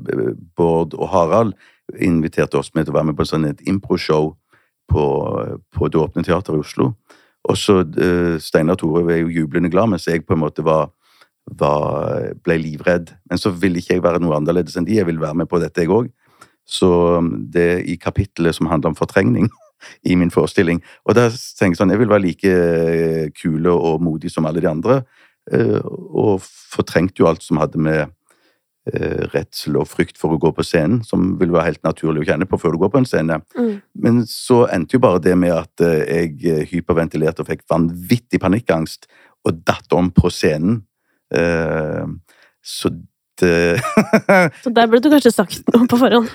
[0.55, 1.53] Bård og Harald
[1.99, 4.31] inviterte oss med til å være med på sånn et improshow
[4.91, 5.05] på,
[5.75, 6.93] på Det Åpne Teatret i Oslo.
[7.43, 10.91] Og så eh, Steinar Tore var jo jublende glad, mens jeg på en måte var,
[11.59, 13.11] var, ble livredd.
[13.29, 14.99] Men så ville ikke jeg være noe annerledes enn de.
[14.99, 16.11] Jeg ville være med på dette, jeg òg.
[16.63, 16.89] Så
[17.51, 19.49] det det i kapittelet som handler om fortrengning
[20.09, 24.01] i min forestilling Og der tenker jeg sånn, jeg vil være like eh, kule og
[24.01, 25.01] modig som alle de andre.
[25.51, 28.01] Eh, Og fortrengte jo alt som hadde med
[28.93, 32.29] eh, redsel og frykt for å gå på scenen, som vil være helt naturlig å
[32.31, 33.39] kjenne på før du går på en scene.
[33.57, 33.75] Mm.
[33.95, 39.07] Men så endte jo bare det med at eh, jeg hyperventilerte og fikk vanvittig panikkangst
[39.43, 40.83] og datt om på scenen.
[42.63, 42.89] Så
[43.41, 43.81] det
[44.63, 46.29] Så der burde du kanskje sagt noe på forhånd.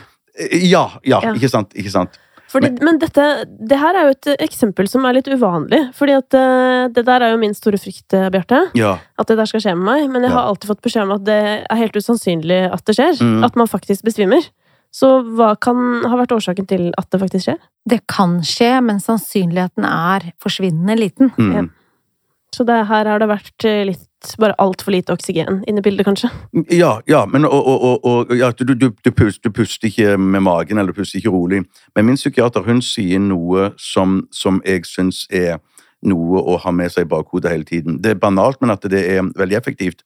[0.52, 1.32] Ja, ja, Ja.
[1.34, 1.72] ikke sant?
[1.78, 2.18] Ikke sant?
[2.48, 5.82] Fordi, men dette, det her er jo et eksempel som er litt uvanlig.
[5.96, 8.62] Fordi at eh, det der er jo min store frykt, eh, Bjarte.
[8.78, 8.94] Ja.
[9.20, 10.06] At det der skal skje med meg.
[10.14, 13.20] Men jeg har alltid fått beskjed om at det er helt usannsynlig at det skjer.
[13.20, 13.42] Mm.
[13.44, 14.48] At man faktisk besvimer.
[14.94, 17.58] Så hva kan ha vært årsaken til at det faktisk skjer?
[17.88, 21.34] Det kan skje, men sannsynligheten er forsvinnende liten.
[21.36, 21.52] Mm.
[21.52, 21.66] Ja.
[22.56, 24.07] Så det, her har det vært eh, litt
[24.38, 26.28] Bare altfor lite oksygen inne i bildet, kanskje.
[26.74, 30.42] Ja, ja, men og, og, og, ja, du, du, du, puster, du puster ikke med
[30.42, 31.62] magen, eller du puster ikke rolig.
[31.94, 35.60] Men min psykiater hun sier noe som, som jeg syns er
[36.02, 38.02] noe å ha med seg i bakhodet hele tiden.
[38.02, 40.02] Det er banalt, men at det er veldig effektivt.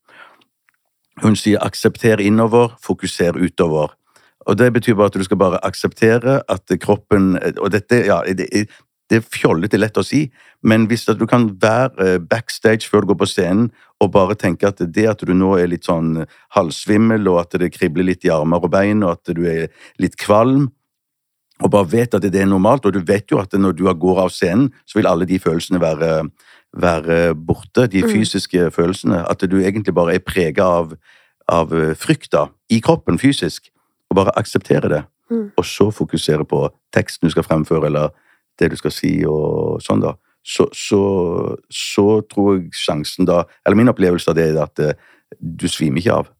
[1.22, 3.96] Hun sier 'aksepter innover, fokuser utover'.
[4.46, 8.66] Og Det betyr bare at du skal bare akseptere at kroppen Og dette, ja, det,
[9.12, 10.30] det er fjollete lett å si,
[10.64, 13.70] men hvis at du kan være eh, backstage før du går på scenen
[14.02, 16.24] og bare tenke at det at du nå er litt sånn
[16.56, 19.68] halvsvimmel, og at det kribler litt i armer og bein, og at du er
[20.02, 20.70] litt kvalm,
[21.62, 24.18] og bare vet at det er normalt, og du vet jo at når du går
[24.24, 26.28] av scenen, så vil alle de følelsene være,
[26.74, 28.10] være borte, de Mm.
[28.10, 30.96] fysiske følelsene, at du egentlig bare er prega av,
[31.48, 33.70] av frykta i kroppen fysisk,
[34.10, 35.52] og bare akseptere det, Mm.
[35.56, 38.10] og så fokusere på teksten du skal fremføre, eller
[38.58, 41.02] det du skal si, og sånn da, så, så,
[41.70, 44.94] så tror jeg sjansen da, eller min opplevelse av det er at eh,
[45.40, 46.32] du svimer ikke av.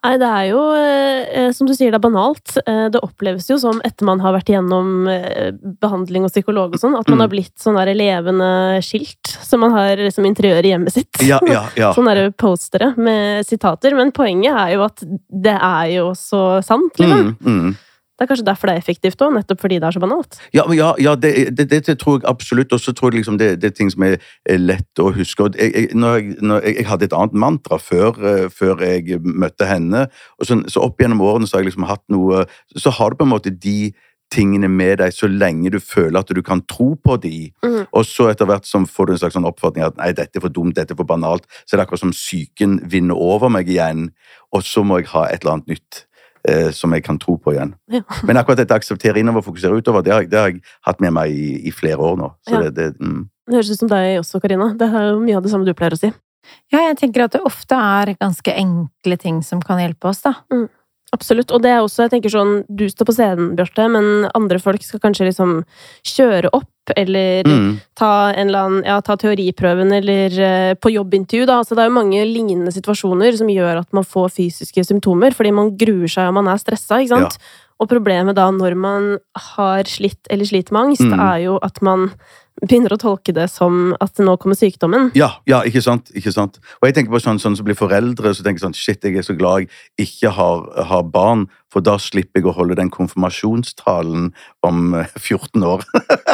[0.00, 2.54] Nei, det er jo, eh, som du sier, det er banalt.
[2.62, 5.50] Eh, det oppleves jo som, etter man har vært igjennom eh,
[5.82, 7.24] behandling og psykolog og sånn, at man Mm.
[7.26, 11.20] har blitt sånn der levende skilt som man har som interiør i hjemmet sitt.
[11.20, 11.90] Ja, ja, ja.
[11.96, 13.92] Sånne der postere med sitater.
[13.94, 17.36] Men poenget er jo at det er jo så sant, liksom.
[17.44, 17.76] Mm, mm.
[18.20, 20.36] Det er kanskje derfor det er effektivt òg, nettopp fordi det er så banalt.
[20.52, 22.74] Ja, ja, ja det, det, det, tror jeg absolutt.
[22.76, 24.18] Og så tror jeg liksom det, det er ting som er,
[24.60, 25.46] lett å huske.
[25.46, 28.84] Og jeg, jeg, når jeg, når jeg, jeg hadde et annet mantra før, eh, før
[28.84, 30.04] jeg møtte henne.
[30.36, 32.44] og så, så opp gjennom årene så har jeg liksom hatt noe
[32.76, 33.94] Så har du på en måte de
[34.30, 37.50] tingene med deg så lenge du føler at du kan tro på de.
[37.64, 37.88] Mm.
[37.88, 40.44] Og så etter hvert som får du en slags sånn oppfatning at nei, dette er
[40.44, 43.50] for dumt, dette er for banalt, så det er det akkurat som psyken vinner over
[43.52, 44.10] meg igjen,
[44.54, 46.04] og så må jeg ha et eller annet nytt.
[46.48, 47.74] Eh, som jeg kan tro på igjen.
[47.92, 48.00] Ja.
[48.24, 51.12] Men akkurat dette akseptere innover, fokusere utover, det har, jeg- det har jeg hatt med
[51.12, 52.30] meg i, i flere år nå.
[52.48, 52.60] Så Ja.
[52.70, 53.28] det, det, mm.
[53.46, 54.72] Det høres ut som deg også, Karina.
[54.74, 56.10] Det er mye av det samme du pleier å si.
[56.72, 60.32] Ja, jeg tenker at det ofte er ganske enkle ting som kan hjelpe oss, da.
[61.12, 61.50] Absolutt.
[61.52, 64.80] Og det er også, jeg tenker sånn, du står på scenen, Bjarte, men andre folk
[64.82, 65.64] skal kanskje liksom
[66.06, 67.80] kjøre opp, eller Mm.
[67.96, 71.58] ta annen, ja, ta teoriprøven, eller eh, på jobbintervju, da.
[71.60, 75.52] Altså, det er jo mange lignende situasjoner som gjør at man får fysiske symptomer, fordi
[75.52, 77.38] man gruer seg og man er stressa, ikke sant?
[77.80, 81.18] Og problemet da, når man har slitt eller sliter med angst, Mm.
[81.18, 82.10] er jo at man
[82.62, 85.10] begynner å tolke det som at nå kommer sykdommen.
[85.18, 86.12] Ja, ja, ikke sant?
[86.16, 86.60] ikke sant?
[86.80, 89.20] Og jeg tenker på sånn, sånn som blir foreldre, så tenker jeg sånn, shit, jeg
[89.20, 92.90] er så glad jeg ikke har, har barn, for da slipper jeg å holde den
[92.90, 94.30] konfirmasjonstalen
[94.66, 95.84] om eh, 14 år.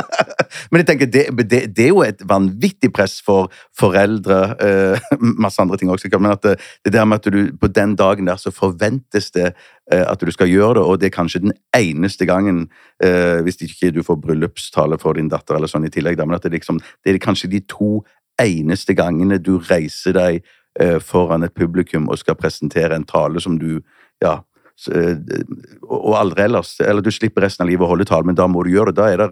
[0.70, 5.10] Men jeg tenker, det, det, det er jo et vanvittig press for foreldre, eh,
[5.44, 8.28] masse andre ting også, men at det, det der med at du på den dagen
[8.28, 9.50] der så forventes det
[9.92, 12.66] eh, at du skal gjøre det, og det er kanskje den eneste gangen,
[13.02, 16.38] eh, hvis ikke du får bryllupstale for din datter eller sånn i tillegg, da, men
[16.38, 18.00] at det, liksom, det er kanskje de to
[18.42, 20.42] eneste gangene du reiser deg
[20.80, 23.80] eh, foran et publikum og skal presentere en tale som du,
[24.24, 24.40] ja,
[24.76, 25.44] så, eh,
[25.88, 26.74] og aldri ellers.
[26.84, 29.00] Eller du slipper resten av livet å holde tale, men da må du gjøre det.
[29.00, 29.30] Da, er det,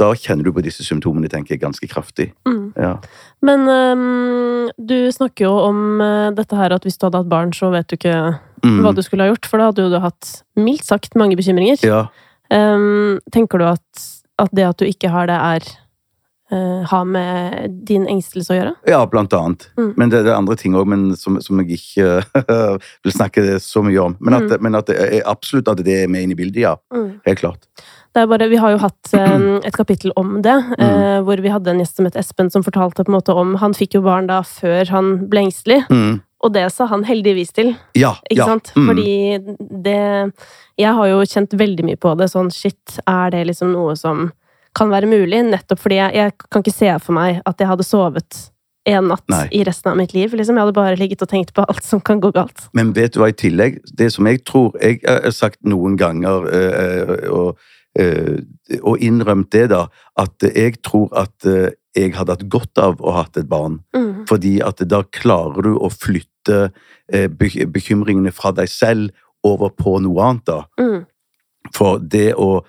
[0.00, 2.30] da kjenner du på disse symptomene, tenker jeg, ganske kraftig.
[2.48, 2.72] Mm.
[2.78, 2.94] Ja.
[3.44, 7.52] Men um, du snakker jo om øh, dette her at hvis du hadde hatt barn,
[7.56, 8.80] så vet du ikke Mm.
[8.82, 11.78] hva du skulle ha gjort, for da hadde du hatt mildt sagt mange bekymringer.
[11.86, 12.08] ja.
[12.50, 14.04] Um, tenker du at,
[14.40, 15.66] at det at du ikke har det, er
[16.52, 18.72] øh, har med din engstelse å gjøre?
[18.88, 19.68] Ja, blant annet.
[19.78, 19.92] Mm.
[19.96, 20.88] Men det, det er andre ting òg,
[21.20, 22.22] som, som jeg ikke
[23.04, 24.16] vil snakke så mye om.
[24.20, 24.62] Men at, Mm.
[24.62, 26.76] men at det er absolutt at det er med inn i bildet, ja.
[27.26, 27.66] Helt klart.
[28.14, 31.50] Det er bare, vi har jo hatt øhm, et kapittel om det, øh, hvor vi
[31.52, 34.00] hadde en gjest som het Espen, som fortalte på en måte om Han fikk jo
[34.06, 36.20] barn da før han ble engstelig, Mm.
[36.42, 37.74] og det sa han heldigvis til.
[37.98, 38.14] Ja.
[38.30, 38.46] Ikke ja.
[38.46, 38.72] sant?
[38.76, 38.86] Mm.
[38.88, 39.12] Fordi
[39.84, 40.32] det
[40.78, 42.30] Jeg har jo kjent veldig mye på det.
[42.32, 44.30] Sånn shit, er det liksom noe som
[44.78, 45.42] kan være mulig?
[45.50, 48.44] Nettopp fordi jeg, jeg kan ikke se for meg at jeg hadde sovet
[48.88, 49.46] en natt Nei.
[49.52, 50.32] i resten av mitt liv.
[50.32, 50.56] Liksom.
[50.56, 52.68] Jeg hadde bare ligget og tenkt på alt som kan gå galt.
[52.76, 53.82] Men vet du hva i tillegg?
[53.98, 57.58] Det som jeg tror Jeg har sagt noen ganger, eh, og,
[57.98, 58.38] eh,
[58.80, 59.86] og innrømt det, da,
[60.16, 63.80] at jeg tror at eh, jeg hadde hatt godt av å ha hatt et barn.
[63.96, 64.24] Mm.
[64.30, 66.70] Fordi at da klarer du å flytte
[67.12, 69.10] eh, bekymringene fra deg selv
[69.46, 70.62] over på noe annet, da.
[70.80, 71.06] Mm.
[71.74, 72.62] For det å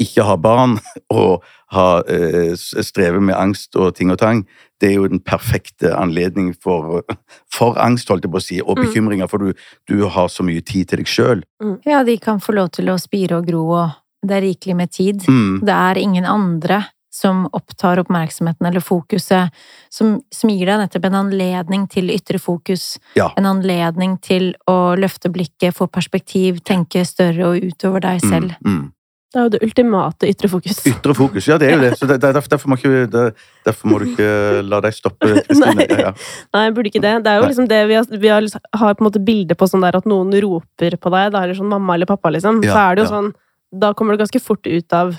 [0.00, 0.78] ikke ha barn
[1.10, 4.44] og ha, eh, streve med angst og ting og tang,
[4.80, 7.02] det er jo den perfekte anledning for,
[7.56, 8.84] for angst, holdt jeg på å si, og Mm.
[8.86, 9.52] bekymringer, for du,
[9.86, 11.44] du har så mye tid til deg sjøl.
[11.86, 13.90] Ja, de kan få lov til å spire og gro, og
[14.26, 15.22] det er rikelig med tid.
[15.28, 15.60] Mm.
[15.64, 19.50] Det er ingen andre som opptar oppmerksomheten eller fokuset,
[19.90, 23.00] som, som gir deg nettopp en anledning til ytre fokus.
[23.18, 23.32] Ja.
[23.36, 28.54] En anledning til å løfte blikket, få perspektiv, tenke større og utover deg selv.
[28.62, 28.76] Mm.
[28.76, 28.86] Mm.
[29.30, 30.78] Det er jo det ultimate ytre fokus.
[30.90, 31.90] Ytre fokus, ja, det er jo det.
[32.00, 33.20] Så det, det, derfor, må ikke, det,
[33.64, 34.30] derfor må du ikke
[34.66, 35.28] la deg stoppe.
[35.60, 35.86] Nei.
[35.86, 36.12] Ja, ja.
[36.56, 37.12] Nei, jeg burde ikke det.
[37.22, 37.50] Det er jo Nei.
[37.52, 40.00] liksom det vi har, vi har, liksom- har på en måte bilde på sånn der
[40.00, 42.58] at noen roper på deg, da er det sånn mamma eller pappa, liksom.
[42.66, 43.14] Ja, Så er det jo ja.
[43.20, 43.30] sånn
[43.70, 45.12] Da kommer du ganske fort ut av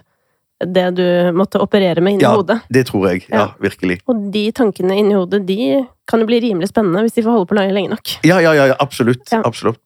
[0.62, 2.34] det du måtte operere med inni Ja.
[2.36, 2.60] hodet.
[2.69, 3.24] Det tror jeg.
[3.32, 3.47] Ja, Ja.
[3.63, 4.02] virkelig.
[4.12, 7.47] Og de tankene inni hodet, de kan jo bli rimelig spennende hvis de får holde
[7.47, 8.12] på lenge, lenge nok.
[8.28, 9.24] Ja, ja, ja, ja absolutt.
[9.32, 9.39] Ja.
[9.47, 9.80] absolutt.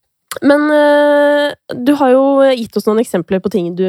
[0.43, 1.53] Men øh,
[1.85, 2.23] du har jo
[2.57, 3.85] gitt oss noen eksempler på ting du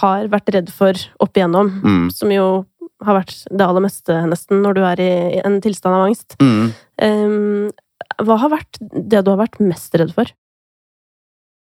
[0.00, 2.10] har vært redd for opp igjennom, Mm.
[2.14, 2.64] som jo
[3.04, 6.34] har vært det aller meste, nesten, når du er i en tilstand av angst.
[6.42, 7.70] Mm.
[8.18, 10.26] Hva har vært det du har vært mest redd for?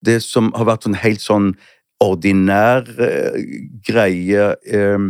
[0.06, 1.46] det som har vært sånn helt sånn
[2.04, 3.38] ordinær eh,
[3.82, 5.06] greie eh,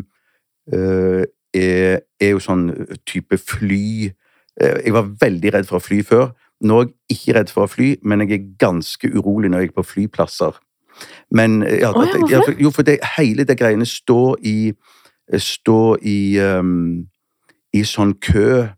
[0.72, 2.70] eh, er, er jo sånn
[3.04, 4.14] type fly
[4.56, 6.30] Eh, Jeg var veldig redd for å fly før.
[6.64, 9.68] Nå er jeg ikke redd for å fly, men jeg er ganske urolig når jeg
[9.68, 10.56] er på flyplasser.
[11.30, 14.72] Men eh, ja, oh, ja, at- for, Jo, for det, hele det greiene står i
[15.42, 17.08] Står i um,
[17.74, 18.68] I sånn kø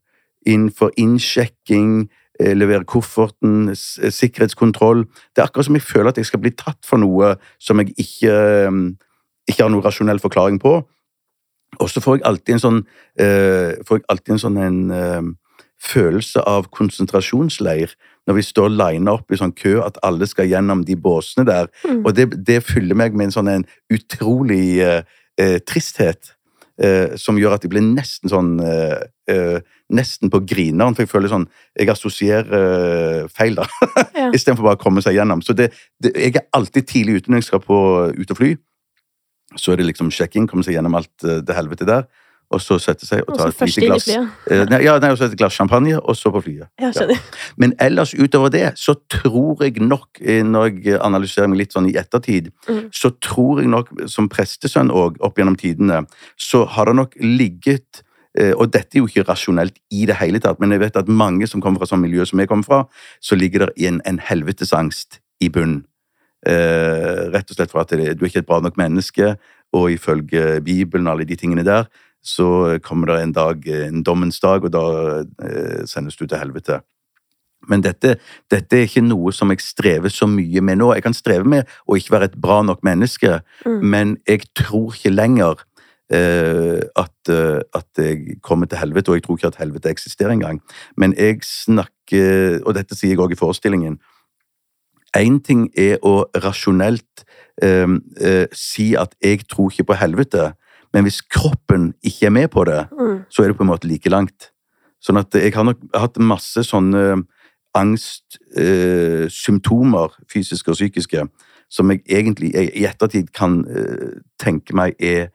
[0.48, 2.08] innenfor innsjekking,
[2.40, 5.02] eh, levere kofferten, sikkerhetskontroll.
[5.36, 7.92] Det er akkurat som jeg føler at jeg skal bli tatt for noe som jeg
[8.00, 8.32] ikke,
[8.68, 8.96] um,
[9.44, 10.72] ikke har noen rasjonell forklaring på.
[11.84, 12.80] Og så får jeg alltid en sånn,
[13.20, 15.22] uh, får jeg alltid en sånn en, eh,
[15.78, 17.94] følelse av konsentrasjonsleir
[18.28, 21.70] når vi står lina opp i sånn kø, at alle skal gjennom de båsene der.
[21.86, 22.02] Mm.
[22.02, 23.64] Og det, det fyller meg med en sånn en
[23.94, 25.00] utrolig eh,
[25.40, 26.34] eh, tristhet.
[26.78, 29.00] Eh, som gjør at jeg blir nesten sånn eh,
[29.32, 29.56] eh,
[29.88, 33.64] Nesten på grineren, for jeg føler sånn Jeg assosierer eh, feil, da.
[34.12, 34.28] Ja.
[34.36, 35.42] Istedenfor bare å komme seg gjennom.
[35.42, 37.78] Så det, det, jeg er alltid tidlig ute når jeg skal på,
[38.12, 38.52] ut og fly.
[39.56, 42.04] Så er det liksom sjekking, komme seg gjennom alt det helvete der.
[42.48, 44.06] Og så sette seg og ta et lite glass.
[44.08, 46.70] Eh, nei, ja, nei, og så et glass champagne, og så på flyet.
[46.80, 47.20] Ja, skjønner.
[47.61, 51.90] Men ellers utover det, så tror jeg nok, eh, når jeg analyserer meg litt sånn
[51.90, 52.87] i ettertid, mm.
[52.96, 56.06] så tror jeg nok, som prestesønn òg, opp gjennom tidene,
[56.40, 58.00] så har det nok ligget
[58.38, 61.12] eh, og dette er jo ikke rasjonelt i det hele tatt, men jeg vet at
[61.12, 62.80] mange som kommer fra sånn miljø som jeg kommer fra,
[63.20, 65.84] så ligger det en, en helvetesangst i bunnen.
[66.46, 69.34] Eh, rett og slett for at det, du er ikke et bra nok menneske,
[69.76, 71.88] og ifølge Bibelen og alle de tingene der,
[72.28, 74.84] så kommer det en dag, en dommens dag, og da
[75.48, 76.80] eh, sendes du til helvete.
[77.68, 78.14] Men dette,
[78.52, 80.92] dette er ikke noe som jeg strever så mye med nå.
[80.94, 83.80] Jeg kan streve med å ikke være et bra nok menneske, Mm.
[83.82, 85.64] men jeg tror ikke lenger
[86.10, 90.32] eh, at, eh, at jeg kommer til helvete, og jeg tror ikke at helvete eksisterer
[90.32, 90.62] engang.
[90.96, 93.98] Men jeg snakker, og dette sier jeg òg i forestillingen
[95.16, 97.24] Én ting er å rasjonelt
[97.62, 97.88] eh,
[98.20, 100.50] eh, si at jeg tror ikke på helvete,
[100.94, 103.24] Men hvis kroppen ikke er med på det, Mm.
[103.31, 104.51] så er det på en måte like langt.
[105.01, 107.24] Sånn at jeg har nok hatt masse sånne
[107.74, 111.27] angstsymptomer, fysiske og psykiske,
[111.70, 115.29] som jeg egentlig i i ettertid kan eh, tenke meg er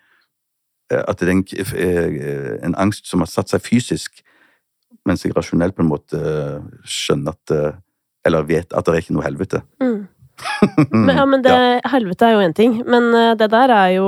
[0.92, 1.44] eh, at det er en,
[1.78, 4.12] eh, en angst som har satt seg fysisk,
[5.06, 7.74] mens jeg rasjonelt på en måte eh, skjønner at eh,
[8.26, 9.62] Eller vet at det er ikke noe helvete.
[9.84, 10.08] Mm.
[11.06, 14.08] Men, ja, men det, helvete er jo én ting, men eh, det der er jo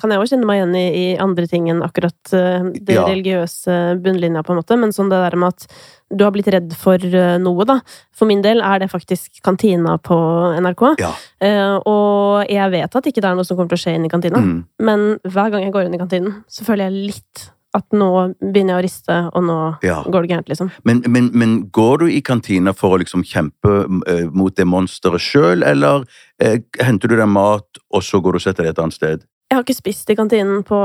[0.00, 3.04] Kan jeg jo kjenne meg igjen i, i andre ting enn akkurat eh, det Ja.
[3.06, 4.78] religiøse bunnlinja, på en måte.
[4.80, 5.66] Men sånn det der med at
[6.10, 7.80] du har blitt redd for eh, noe, da.
[8.14, 10.16] For min del er det faktisk kantina på
[10.62, 10.84] NRK.
[11.02, 11.10] Ja.
[11.42, 14.06] Eh, og jeg vet at ikke det er noe som kommer til å skje inn
[14.06, 14.64] i kantina, Mm.
[14.80, 18.06] men hver gang jeg går inn i kantinen, så føler jeg litt at nå
[18.40, 19.98] begynner jeg å riste, og nå ja.
[20.08, 20.70] går det gærent, liksom.
[20.88, 23.72] Men, men, men går du i kantina for å liksom kjempe
[24.08, 26.06] eh, mot det monsteret sjøl, eller
[26.40, 29.26] eh, henter du deg mat, og så går du og setter deg et annet sted?
[29.46, 30.78] Jeg har ikke spist i kantinen på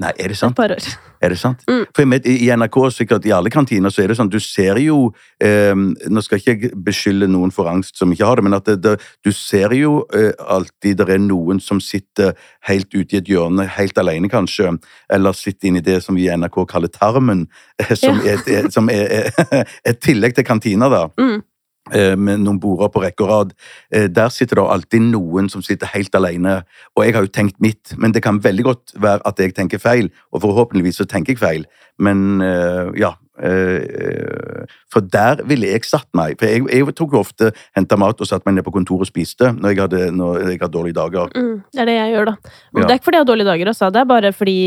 [0.00, 0.84] Nei, er det et par år.
[1.20, 1.60] Er det sant?
[1.68, 1.82] Mm.
[1.96, 5.10] For vet, I NRK, sikkert i alle kantiner, så er det sånn du ser jo
[5.44, 8.68] eh, Nå skal ikke jeg beskylde noen for angst som ikke har det, men at
[8.68, 12.32] det, det, du ser jo eh, alltid det er noen som sitter
[12.68, 14.72] helt ute i et hjørne, helt alene kanskje,
[15.12, 17.46] eller sitter inni det som vi i NRK kaller tarmen,
[17.80, 18.36] eh, som, Ja.
[18.36, 19.32] er, er, som er
[19.88, 21.06] et tillegg til kantina, da.
[21.20, 21.40] Mm.
[21.92, 23.54] Eh, Med noen border på rekke og rad.
[23.92, 26.62] Eh, Der sitter det alltid noen som sitter helt alene.
[26.96, 29.78] Og jeg har jo tenkt mitt, men det kan veldig godt være at jeg tenker
[29.78, 30.10] feil.
[30.32, 31.66] Og forhåpentligvis så tenker jeg feil.
[31.98, 33.14] Men eh, ja.
[33.42, 36.36] Eh, For der ville jeg satt meg.
[36.40, 39.10] For jeg, jeg tok jo ofte henta mat og satte meg ned på kontoret og
[39.10, 41.30] spiste når jeg hadde, når jeg hadde dårlige dager.
[41.36, 42.34] Mm, det er det jeg gjør, da.
[42.44, 42.80] Ja.
[42.80, 43.90] Det er ikke fordi jeg har dårlige dager, altså.
[43.90, 44.58] Det er bare fordi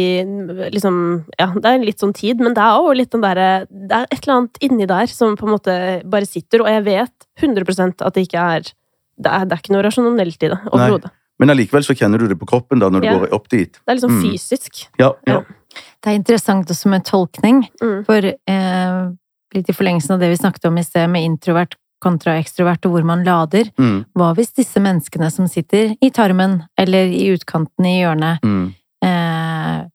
[0.73, 1.01] liksom,
[1.39, 4.07] Ja, det er litt sånn tid, men det er også litt den derre Det er
[4.09, 5.75] et eller annet inni der som på en måte
[6.09, 8.71] bare sitter, og jeg vet 100% at det ikke er
[9.23, 11.11] det er, det er ikke noe rasjonelt i det overhodet.
[11.41, 13.13] Men allikevel så kjenner du det på kroppen da når du Ja.
[13.19, 13.73] går opp dit.
[13.73, 14.23] Det er liksom Mm.
[14.23, 14.87] fysisk.
[14.97, 15.41] Ja, ja.
[16.03, 18.05] Det er interessant også med tolkning, Mm.
[18.05, 19.11] for eh,
[19.55, 22.91] litt i forlengelsen av det vi snakket om i sted med introvert kontra ekstrovert, og
[22.91, 23.69] hvor man lader.
[23.79, 28.73] Mm, Hva hvis disse menneskene som sitter i tarmen, eller i utkanten i hjørnet, mm.
[29.05, 29.85] eh,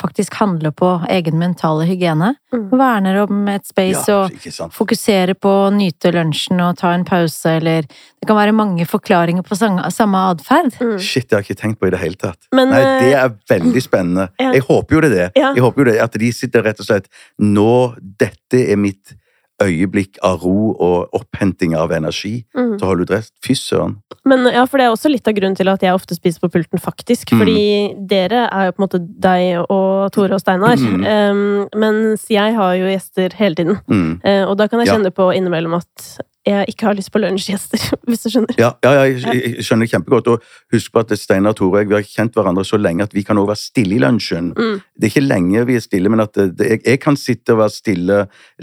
[0.00, 2.32] faktisk handler på egen mentale hygiene?
[2.54, 2.64] Mm.
[2.72, 7.56] Verner om et space Ja, og fokuserer på å nyte lunsjen og ta en pause,
[7.60, 7.86] eller
[8.20, 10.74] Det kan være mange forklaringer på samme atferd.
[10.76, 10.98] Mm.
[11.00, 12.40] Shit, det har jeg ikke tenkt på i det hele tatt.
[12.52, 14.28] Men Nei, det eh, er veldig spennende.
[14.40, 14.54] Ja.
[14.56, 15.40] Jeg håper jo det er det.
[15.40, 15.50] Ja.
[15.54, 17.08] Jeg håper jo det, At de sitter rett og slett
[17.40, 19.12] Nå, dette er mitt
[19.62, 22.44] øyeblikk av ro og opphenting av energi.
[22.56, 22.78] mm.
[22.80, 23.30] Så holder du dress.
[23.44, 23.98] Fy søren.
[24.24, 26.50] Men ja, for det er også litt av grunnen til at jeg ofte spiser på
[26.52, 27.32] pulten, faktisk.
[27.32, 27.38] Mm.
[27.40, 27.62] Fordi
[28.10, 30.76] dere er jo på en måte deg og Tore og Steinar.
[30.76, 31.04] Mm.
[31.06, 33.80] Um, mens jeg har jo gjester hele tiden.
[34.24, 34.94] Eh, og da kan jeg Ja.
[34.98, 38.56] kjenne på innimellom at jeg ikke har lyst på lunsjgjester, hvis du skjønner.
[38.60, 40.30] Ja, ja, ja jeg, jeg skjønner det kjempegodt.
[40.32, 43.24] Og husk på at Steinar og Tore vi har kjent hverandre så lenge at vi
[43.26, 44.50] kan også være stille i lunsjen.
[44.56, 44.80] Mm.
[44.96, 47.56] Det er ikke lenge vi er stille, men at det, det, jeg, jeg kan sitte
[47.56, 48.18] og være stille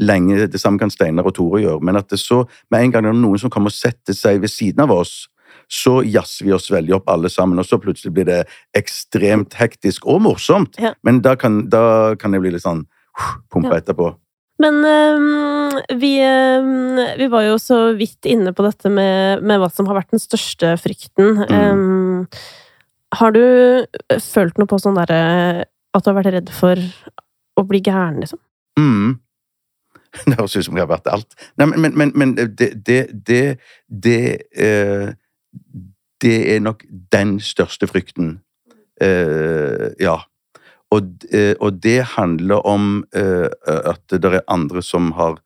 [0.09, 0.49] lenge.
[0.49, 1.85] Det samme kan Steinar og Tore gjøre.
[1.85, 4.41] Men at det så, med en gang det er noen som kommer og setter seg
[4.41, 5.27] ved siden av oss,
[5.71, 8.43] så jazzer vi oss veldig opp alle sammen, og så plutselig blir det
[8.77, 10.79] ekstremt hektisk og morsomt.
[10.81, 10.93] Ja.
[11.03, 12.85] Men da kan, da kan jeg bli litt sånn
[13.51, 13.81] pumpa Ja.
[13.81, 14.13] etterpå.
[14.61, 19.69] Men øhm, vi, øhm, vi var jo så vidt inne på dette med, med hva
[19.69, 21.43] som har vært den største frykten.
[21.43, 21.53] Mm.
[21.57, 22.25] Øhm,
[23.17, 23.43] har du
[24.23, 25.19] følt noe på sånn derre
[25.95, 26.81] At du har vært redd for
[27.57, 28.41] å bli gæren, liksom?
[28.79, 29.15] Mm.
[30.25, 31.37] Det høres ut som jeg har vært alt.
[31.57, 33.43] Nei, men, men, men, men det Det, det,
[33.87, 34.19] det,
[34.57, 35.13] eh,
[36.21, 38.39] det er nok den største frykten.
[39.01, 40.17] Eh, ja.
[40.95, 45.39] Og, eh, og det handler om eh, at det er andre som har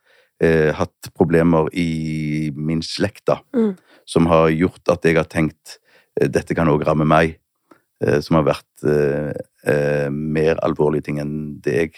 [0.44, 3.40] eh, hatt problemer i min slekt, da.
[3.56, 3.74] Mm.
[4.06, 5.80] Som har gjort at jeg har tenkt
[6.20, 7.40] eh, dette kan òg ramme meg.
[8.02, 9.34] Eh, som har vært eh,
[9.70, 11.92] eh, mer alvorlige ting enn det jeg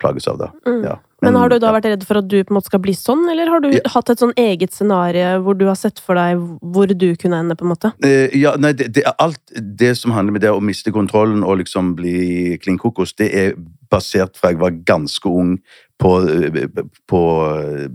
[0.00, 0.50] plages av, da.
[0.68, 0.82] Mm.
[0.84, 0.96] Ja.
[1.22, 3.24] Men har du da vært redd for at du på en måte skal bli sånn,
[3.30, 3.80] eller har du Ja.
[3.90, 7.56] hatt et sånn eget scenario hvor du har sett for deg hvor du kunne ende,
[7.58, 7.92] på en måte?
[8.06, 11.58] Eh, ja, nei, det, det alt det som handler med det å miste kontrollen og
[11.58, 13.54] liksom bli klin kokos, det er
[13.90, 15.58] basert fra jeg var ganske ung
[15.98, 16.68] på, eh,
[17.10, 17.22] på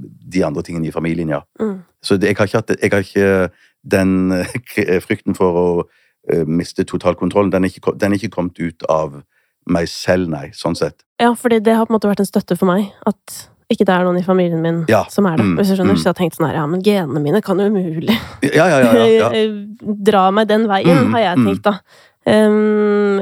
[0.04, 1.42] de andre tingene i familien, ja.
[1.62, 1.84] Mm.
[2.04, 3.52] Så det, jeg, har hatt, jeg har ikke
[3.88, 5.68] den eh, frykten for å
[6.48, 7.52] miste totalkontrollen.
[7.52, 9.24] Den er, ikke, den er ikke kommet ut av
[9.68, 11.04] meg selv, nei, sånn sett.
[11.24, 12.92] Ja, fordi det har på en måte vært en støtte for meg.
[13.08, 13.40] At
[13.72, 15.04] ikke det er noen i familien min Ja.
[15.10, 15.46] som er det.
[15.46, 15.56] Mm.
[15.58, 15.96] Hvis du skjønner.
[15.96, 16.02] Mm.
[16.02, 18.80] Så jeg har tenkt sånn her, ja, men genene mine kan jo umulig Ja, ja,
[18.84, 18.94] ja.
[18.94, 19.48] ja, ja.
[20.12, 21.46] dra meg den veien, Mm, har jeg mm.
[21.48, 21.80] tenkt, da.
[22.26, 23.22] Um,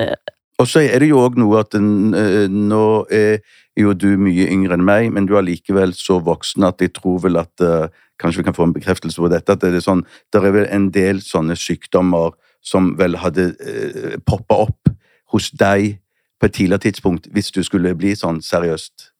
[0.61, 3.39] Og så er det jo òg noe at eh, nå er
[3.80, 7.21] jo du mye yngre enn meg, men du er likevel så voksen at jeg tror
[7.23, 7.88] vel at eh,
[8.21, 9.49] Kanskje vi kan få en bekreftelse på dette.
[9.49, 14.19] At det er sånn, det er vel en del sånne sykdommer som vel hadde uh,
[14.30, 14.91] poppa opp
[15.34, 15.95] hos deg
[16.41, 19.11] på et tidligere tidspunkt hvis du skulle bli sånn seriøst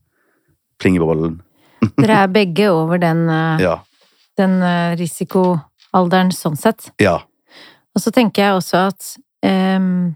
[0.82, 1.40] pling i bollen?
[2.02, 3.76] Dere er begge over den, eh, Ja.
[4.38, 6.90] den eh, risikoalderen sånn sett.
[7.02, 7.20] Ja.
[7.94, 9.12] Og så tenker jeg også at
[9.46, 10.16] um,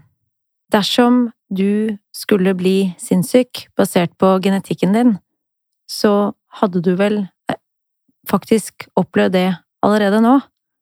[0.72, 5.18] dersom du skulle bli sinnssyk basert på genetikken din,
[5.86, 7.18] så hadde du vel
[7.50, 7.58] eh,
[8.26, 9.48] faktisk opplevd det
[9.86, 10.40] allerede nå.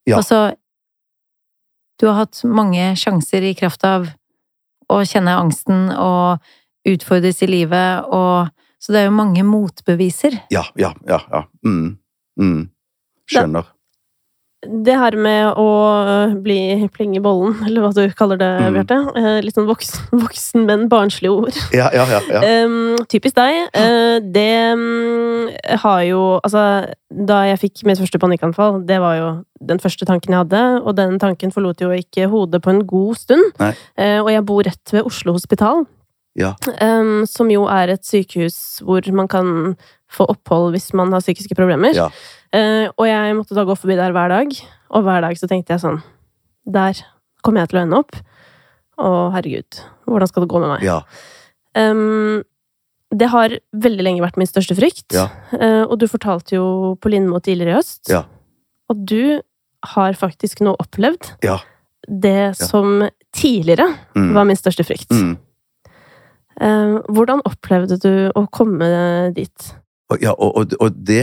[0.09, 0.21] Ja.
[0.23, 0.55] Altså,
[2.01, 4.09] du har hatt mange sjanser i kraft av
[4.93, 6.45] å kjenne angsten og
[6.89, 8.51] utfordres i livet, og
[8.83, 10.37] så det er jo mange motbeviser.
[10.53, 11.23] Ja, ja, ja.
[11.31, 11.45] ja.
[11.65, 11.97] Mm.
[12.41, 12.67] Mm.
[13.31, 13.71] Skjønner.
[14.87, 15.69] Det her med å
[16.05, 18.77] øh, bli pling i bollen, eller hva du kaller det, Mm.
[18.79, 18.99] Bjarte.
[19.19, 21.57] Eh, Litt sånn voksen, voksen men barnslige ord.
[21.75, 22.21] Ja, ja, ja.
[22.31, 22.43] ja.
[22.65, 23.69] Um, typisk deg.
[23.77, 25.49] Uh, det um,
[25.85, 26.63] har jo Altså,
[27.11, 29.29] da jeg fikk mitt første panikkanfall, det var jo
[29.65, 33.21] den første tanken jeg hadde, og den tanken forlot jo ikke hodet på en god
[33.21, 33.45] stund.
[33.61, 35.87] Eh, og jeg bor rett ved Oslo hospital,
[36.35, 36.55] Ja.
[36.83, 39.77] Um, som jo er et sykehus hvor man kan
[40.11, 41.95] få opphold hvis man har psykiske problemer.
[41.95, 42.09] Ja.
[42.55, 44.53] Eh, og jeg måtte da gå forbi der hver dag,
[44.95, 45.97] og hver dag så tenkte jeg sånn
[46.71, 46.95] Der
[47.43, 48.15] kommer jeg til å ende opp.
[48.95, 50.85] Å, herregud, hvordan skal det gå med meg?
[50.87, 51.01] ja.
[51.75, 52.45] Um,
[53.15, 55.11] det har veldig lenge vært min største frykt.
[55.15, 55.25] Ja.
[55.53, 58.25] Uh, og du fortalte jo på Lindmo tidligere i høst Ja.
[58.91, 59.41] at du
[59.95, 61.59] har faktisk nå opplevd Ja.
[62.09, 64.33] det som tidligere Mm.
[64.35, 65.11] var min største frykt.
[65.11, 65.37] Mm.
[66.61, 69.75] Uh, hvordan opplevde du å komme dit?
[70.13, 71.23] Og, ja, og, og, det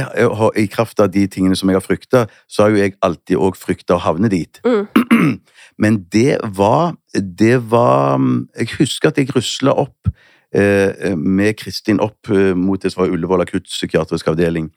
[0.57, 3.59] i kraft av de tingene som jeg har frykta, så har jo jeg alltid òg
[3.59, 4.61] frykta å havne dit.
[4.65, 4.87] Mm.
[5.81, 8.19] Men det var Det var
[8.57, 10.09] Jeg husker at jeg rusla opp
[10.55, 14.71] eh, med Kristin opp eh, mot det som var Ullevål akuttpsykiatrisk avdeling.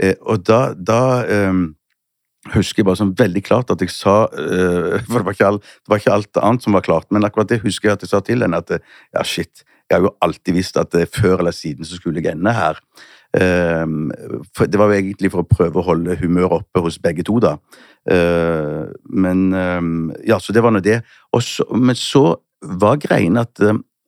[0.00, 1.62] Eh, og da, da eh,
[2.54, 5.60] husker jeg bare sånn veldig klart at jeg sa eh, For det var, ikke all,
[5.62, 8.12] det var ikke alt annet som var klart, men akkurat det husker jeg at jeg
[8.12, 8.62] sa til henne.
[8.62, 8.84] At eh,
[9.16, 12.36] ja, shit, jeg har jo alltid visst at eh, før eller siden så skulle jeg
[12.36, 12.80] ende her.
[13.36, 14.10] Ehm,
[14.58, 17.56] det var jo egentlig for å prøve å holde humøret oppe hos begge to, da.
[18.08, 21.02] Eh, men ehm, Ja, så det var nå det.
[21.40, 23.60] Så, men så var greien at,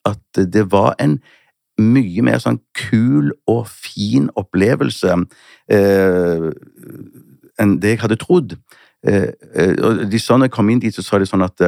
[0.09, 1.19] at det var en
[1.79, 5.15] mye mer sånn kul og fin opplevelse
[5.71, 6.49] eh,
[7.59, 8.57] enn det jeg hadde trodd.
[9.07, 9.75] Eh, eh,
[10.09, 11.63] de jeg kom inn dit, så sa de sånn at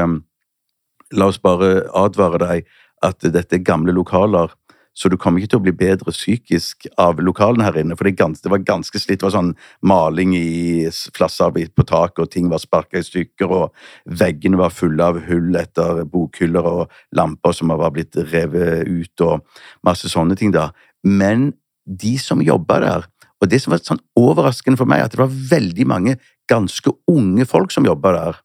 [1.10, 2.66] La oss bare advare deg
[3.02, 4.52] at dette er gamle lokaler,
[5.00, 7.96] så du kommer ikke til å bli bedre psykisk av lokalene her inne.
[7.96, 9.22] For det, gans, det var ganske slitt.
[9.22, 9.54] Det var sånn
[9.88, 15.06] maling i flasser på taket, og ting var sparka i stykker, og veggene var fulle
[15.06, 20.52] av hull etter bokhyller og lamper som var blitt revet ut, og masse sånne ting,
[20.52, 20.68] da.
[21.00, 21.54] Men
[21.88, 23.08] de som jobba der,
[23.40, 26.18] og det som var sånn overraskende for meg, at det var veldig mange
[26.50, 28.44] ganske unge folk som jobba der.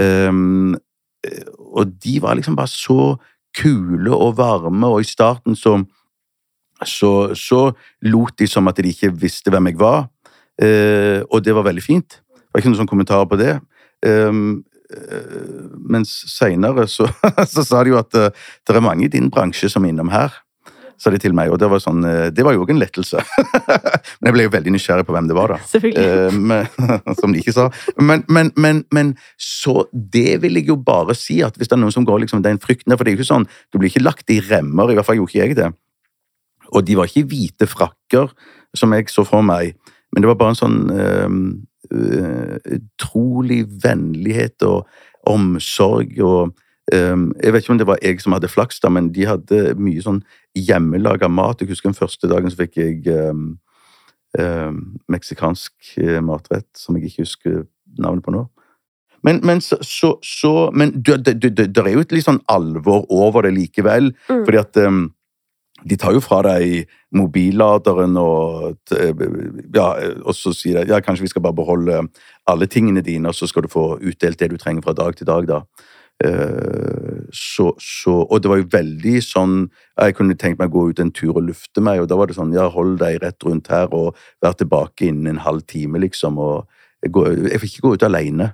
[0.00, 0.78] Um,
[1.74, 3.14] og de var liksom bare så
[3.54, 5.78] kule og varme, og i starten så,
[6.84, 7.62] så, så
[8.10, 10.06] lot de som at de ikke visste hvem jeg var,
[10.62, 12.20] eh, og det var veldig fint.
[12.28, 13.58] Det var ikke noen sånn kommentarer på det.
[14.04, 14.62] Um,
[15.90, 17.08] mens seinere så,
[17.54, 18.30] så sa de jo at eh,
[18.66, 20.34] det er mange i din bransje som er innom her,
[21.00, 23.20] sa de til meg, og det var, sånn, eh, det var jo en lettelse.
[24.20, 25.58] Men jeg ble jo veldig nysgjerrig på hvem det var, da.
[25.70, 26.04] Selvfølgelig.
[26.04, 26.68] Eh, men,
[27.20, 27.68] som de ikke sa.
[27.98, 31.82] Men, men, men, men så det vil jeg jo bare si, at hvis det er
[31.82, 34.04] noen som går liksom den frykten For det er jo ikke sånn, du blir ikke
[34.04, 35.70] lagt i remmer, i hvert fall gjorde ikke jeg det.
[36.74, 38.32] Og de var ikke hvite frakker,
[38.74, 39.76] som jeg så for meg,
[40.14, 41.38] men det var bare en sånn eh,
[41.90, 44.86] eh, utrolig vennlighet og
[45.30, 46.54] omsorg og
[46.92, 50.02] Jeg vet ikke om det var jeg som hadde flaks, da, men de hadde mye
[50.04, 50.20] sånn
[50.54, 51.62] hjemmelaga mat.
[51.62, 53.54] Jeg husker den første dagen så fikk jeg um,
[54.38, 57.64] um, meksikansk eh, matrett som jeg ikke husker
[57.98, 58.44] navnet på nå.
[59.24, 62.42] Men, men, så, så, så, men det, det, det, det er jo et litt sånn
[62.52, 64.12] alvor over det likevel.
[64.28, 64.42] Mm.
[64.44, 65.06] Fordi at um,
[65.88, 69.88] de tar jo fra deg mobilladeren og ja,
[70.24, 72.02] og så sier de ja, kanskje vi skal bare beholde
[72.50, 75.28] alle tingene dine, og så skal du få utdelt det du trenger fra dag til
[75.28, 75.62] dag, da.
[76.22, 79.54] Eh, Så, så, og det var jo veldig sånn
[79.98, 82.30] Jeg kunne tenkt meg å gå ut en tur og lufte meg, og da var
[82.30, 85.98] det sånn Ja, hold deg rett rundt her og vær tilbake innen en halv time,
[85.98, 86.38] liksom.
[86.38, 86.68] Og
[87.02, 88.52] jeg, går, jeg fikk ikke gå ut alene.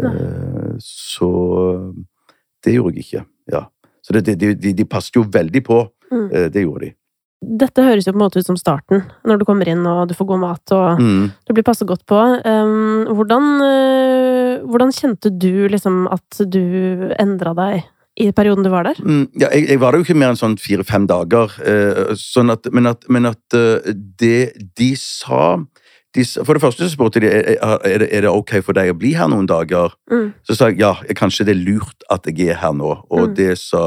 [0.00, 1.28] Eh, Så
[2.64, 3.24] det gjorde jeg ikke.
[3.52, 3.66] Ja.
[4.02, 5.82] Så det, de, de, de passet jo veldig på.
[6.12, 6.28] Mm.
[6.32, 6.94] Eh, Det gjorde de.
[7.60, 10.14] Dette høres jo på en måte ut som starten, når du kommer inn og du
[10.16, 11.26] får god mat og Mm.
[11.46, 12.16] du blir passet godt på.
[12.42, 13.44] Um, hvordan,
[14.64, 17.84] hvordan kjente du liksom at du endra deg
[18.16, 18.96] i perioden du var der?
[19.04, 21.52] Mm, ja, jeg, jeg var der jo ikke mer enn sånn fire-fem dager.
[21.60, 25.58] Eh, sånn at, men at, men at eh, det de sa
[26.16, 28.88] de, For det første så spurte de er, er, det, er det ok for deg
[28.88, 29.92] å bli her noen dager.
[30.08, 30.30] Mm.
[30.48, 32.94] Så sa jeg ja, kanskje det er lurt at jeg er her nå.
[33.12, 33.34] Og Mm.
[33.36, 33.82] det sa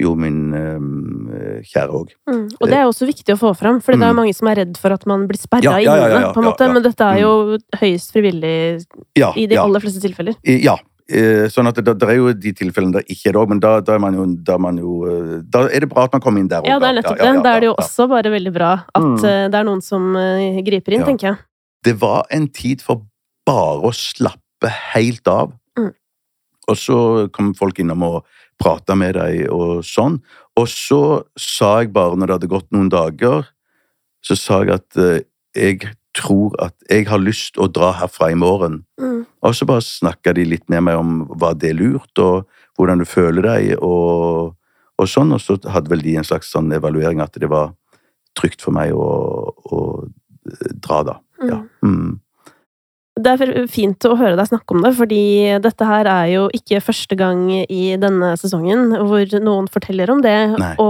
[0.00, 2.12] jo min øh, kjære òg.
[2.30, 2.44] Mm.
[2.60, 4.16] Og det er også viktig å få fram, for det er Mm.
[4.22, 6.72] mange som er redd for at man blir sperra Ja, ja, ja, ja, inne.
[6.74, 8.84] Men dette er jo høyst frivillig
[9.16, 10.36] Ja, i de aller fleste tilfeller.
[10.44, 10.76] Ja.
[11.10, 13.60] eh, Sånn at det, det er jo de tilfellene der ikke er det òg, men
[13.60, 16.12] da, da, er man jo, da, er man jo eh, Da er det bra at
[16.12, 16.66] man kommer inn der òg.
[16.68, 17.42] Ja, det er nettopp det.
[17.44, 19.16] Da er det jo også bare veldig bra at Mm.
[19.50, 20.12] det er noen som
[20.64, 21.38] griper inn, tenker jeg.
[21.84, 23.02] Det var en tid for
[23.46, 25.52] bare å slappe helt av.
[25.78, 25.92] Mm.
[26.68, 28.24] Og så kom folk innom og
[28.58, 30.18] prata med deg og sånn.
[30.58, 31.02] Og så
[31.38, 33.46] sa jeg bare, når det hadde gått noen dager,
[34.24, 35.24] så sa jeg at eh,
[35.58, 38.82] jeg tror at jeg har lyst å dra herfra i morgen.
[39.00, 39.22] Mm.
[39.46, 42.48] Og så bare snakka de litt med meg om var det lurt, og
[42.78, 44.54] hvordan du føler deg, og,
[44.98, 45.34] og sånn.
[45.34, 47.74] Og så hadde vel de en slags sånn evaluering at det var
[48.38, 49.08] trygt for meg å,
[49.54, 49.78] å
[50.82, 51.18] dra, da.
[51.46, 51.60] Ja.
[51.86, 52.18] Mm.
[53.18, 55.22] Det er fint å høre deg snakke om det, fordi
[55.64, 60.36] dette her er jo ikke første gang i denne sesongen hvor noen forteller om det
[60.58, 60.74] Nei.
[60.78, 60.88] å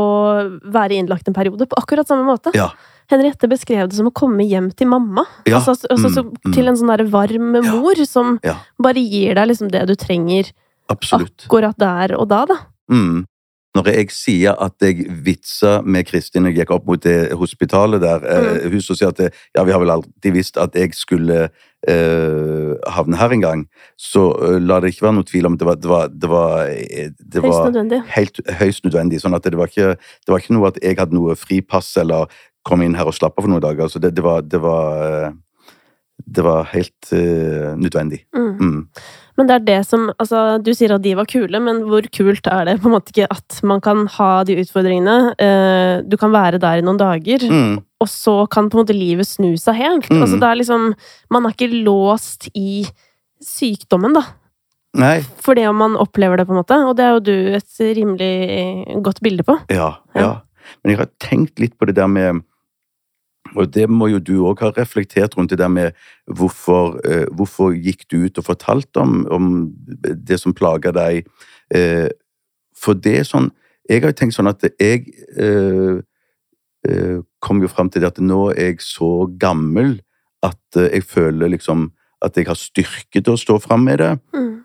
[0.68, 2.52] være innlagt en periode på akkurat samme måte.
[2.58, 2.68] Ja.
[3.08, 5.24] Henriette beskrev det som å komme hjem til mamma.
[5.48, 5.56] Ja.
[5.62, 6.52] Altså, altså, så, Mm, mm.
[6.52, 7.72] Til en sånn der varm Ja.
[7.72, 8.56] mor som Ja.
[8.78, 10.52] bare gir deg liksom det du trenger
[10.90, 11.46] Absolutt.
[11.48, 12.56] akkurat der og da, da.
[12.90, 13.24] Mm.
[13.76, 18.00] Når jeg sier at jeg vitsa med Kristin når jeg gikk opp mot det hospitalet
[18.02, 20.96] der, eh, hun som sier at det, ja, vi har vel alltid visst at jeg
[20.96, 21.50] skulle
[21.86, 23.64] eh, havne her en gang,
[24.00, 26.72] så eh, la det ikke være noe tvil om det var, det var, det var,
[27.36, 28.02] det var Høyst nødvendig.
[28.16, 29.20] helt høyst nødvendig.
[29.22, 32.32] Sånn at det var, ikke, det var ikke noe at jeg hadde noe fripass eller
[32.68, 33.86] kom inn her og slapp av for noen dager.
[33.86, 35.30] Altså det, det, var, det, var, eh,
[36.26, 38.24] det var helt uh, nødvendig.
[38.36, 38.50] Mm.
[38.58, 38.80] Mm.
[39.38, 42.46] Men det er det som Altså, du sier at de var kule, men hvor kult
[42.50, 45.34] er det på en måte ikke at man kan ha de utfordringene?
[45.38, 47.78] eh, du kan være der i noen dager, Mm.
[48.00, 50.10] og så kan på en måte livet snu seg helt.
[50.10, 50.22] Mm.
[50.22, 50.94] Altså, det er liksom
[51.30, 52.84] Man er ikke låst i
[53.42, 54.24] sykdommen, da.
[54.98, 56.78] Nei, For det om man opplever det, på en måte.
[56.88, 59.58] Og det er jo du et rimelig godt bilde på.
[59.70, 60.20] Ja, Ja.
[60.20, 60.30] ja.
[60.84, 62.42] Men jeg har tenkt litt på det der med
[63.56, 65.92] Og det må jo du òg ha reflektert rundt, det der med
[66.26, 69.72] hvorfor, eh, hvorfor gikk du ut og fortalte om, om
[70.02, 71.26] det som plaga deg?
[71.74, 72.08] Eh,
[72.76, 73.50] for det er sånn
[73.88, 75.06] Jeg har jo tenkt sånn at jeg
[75.40, 76.00] eh,
[76.88, 79.94] eh, kom jo fram til det at nå er jeg så gammel
[80.44, 81.86] at eh, jeg føler liksom
[82.24, 84.64] at jeg har styrke til å stå fram med det Mm.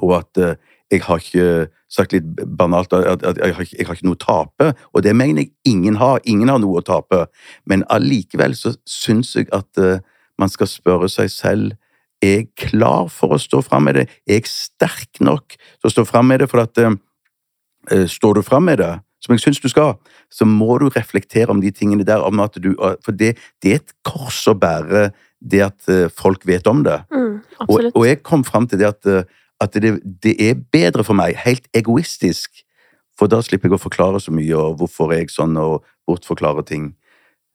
[0.00, 0.56] og at eh,
[0.92, 2.26] jeg har ikke sagt litt
[2.58, 5.52] banalt at, jeg, har ikke, jeg har ikke noe å tape, og det mener jeg
[5.70, 6.20] ingen har.
[6.28, 7.24] Ingen har noe å tape,
[7.70, 10.02] men allikevel så syns jeg at uh,
[10.40, 11.72] man skal spørre seg selv
[12.24, 14.04] er jeg klar for å stå fram med det?
[14.24, 16.48] Er jeg sterk nok til å stå fram med det?
[16.48, 16.96] For at eh,
[17.92, 18.92] eh, står du fram med det,
[19.24, 19.94] som jeg syns du skal,
[20.32, 22.24] så må du reflektere om de tingene der.
[22.24, 22.72] Om at du,
[23.04, 25.08] for det, det er et kors å bære
[25.44, 26.98] det at uh, folk vet om det.
[27.12, 29.26] Mm, Og, og jeg kom fram til det at, eh,
[29.60, 32.50] at det, det er bedre for meg, helt egoistisk,
[33.18, 36.64] for da slipper jeg å forklare så mye, og hvorfor er jeg sånn, og bortforklare
[36.66, 36.94] ting.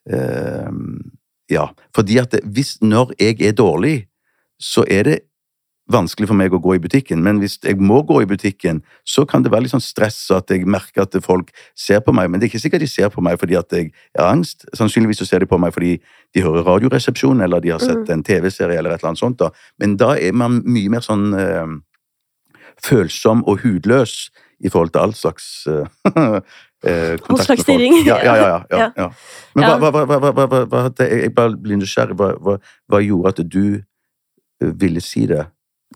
[0.10, 0.72] Uh,
[1.52, 4.08] ja, fordi at hvis, når jeg er dårlig,
[4.62, 5.18] så er det
[5.90, 9.24] vanskelig for meg å gå i butikken, men hvis jeg må gå i butikken, så
[9.26, 12.38] kan det være litt sånn stress at jeg merker at folk ser på meg, men
[12.38, 14.68] det er ikke sikkert de ser på meg fordi at jeg har angst.
[14.78, 15.96] Sannsynligvis så ser de på meg fordi
[16.36, 18.12] de hører Radioresepsjonen, eller de har sett Mhm.
[18.14, 19.38] en TV-serie eller et eller annet sånt.
[19.40, 19.50] da.
[19.80, 21.66] Men da er man mye mer sånn eh,
[22.86, 25.86] følsom og hudløs i forhold til all slags eh,
[26.86, 28.02] eh, kontakt slags styring.
[28.08, 28.36] Ja, ja,
[28.72, 28.90] ja.
[28.96, 29.12] ja.
[29.56, 32.18] Men hva, hva, hva, hva, jeg bare blir nysgjerrig.
[32.20, 35.46] Hva, gjorde at du eh, ville si det?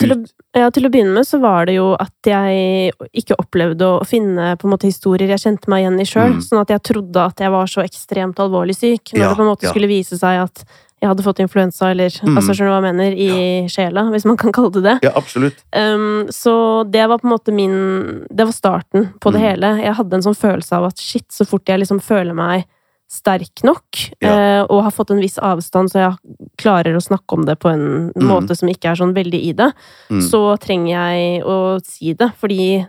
[0.01, 0.15] Til å,
[0.57, 4.55] ja, til å begynne med så var det jo at jeg ikke opplevde å finne
[4.57, 6.39] på en måte historier jeg kjente meg igjen i sjøl.
[6.39, 6.41] Mm.
[6.47, 9.51] Sånn at jeg trodde at jeg var så ekstremt alvorlig syk, når det på en
[9.51, 10.65] måte skulle vise seg at
[11.03, 12.37] jeg hadde fått influensa, eller Mm.
[12.39, 14.99] altså skjønner du hva jeg mener, i sjela, hvis man kan kalle det det.
[15.03, 15.59] Ja, absolutt.
[15.75, 16.53] Um, så
[16.89, 19.47] det var på en måte min Det var starten på det Mm.
[19.49, 19.83] hele.
[19.83, 22.65] Jeg hadde en sånn følelse av at shit, så fort jeg liksom føler meg
[23.11, 23.83] sterk nok,
[24.21, 24.63] Ja.
[24.63, 26.17] uh, og har fått en viss avstand, så jeg
[26.57, 28.23] klarer å snakke om det på en Mm.
[28.27, 29.73] måte som ikke er sånn veldig i det,
[30.09, 30.21] Mm.
[30.21, 32.31] så trenger jeg å si det.
[32.41, 32.87] Fordi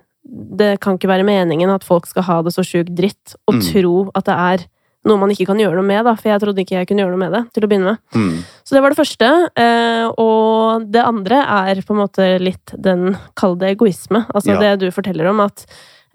[0.56, 3.72] det kan ikke være meningen at folk skal ha det så sjukt dritt, og Mm.
[3.72, 4.66] tro at det er
[5.05, 6.14] noe man ikke kan gjøre noe med, da.
[6.16, 7.98] For jeg trodde ikke jeg kunne gjøre noe med det, til å begynne med.
[8.16, 8.38] Mm.
[8.64, 9.30] Så det var det første.
[9.57, 14.24] eh, Og det andre er på en måte litt den kalde egoisme.
[14.34, 14.61] Altså Ja.
[14.61, 15.66] det du forteller om at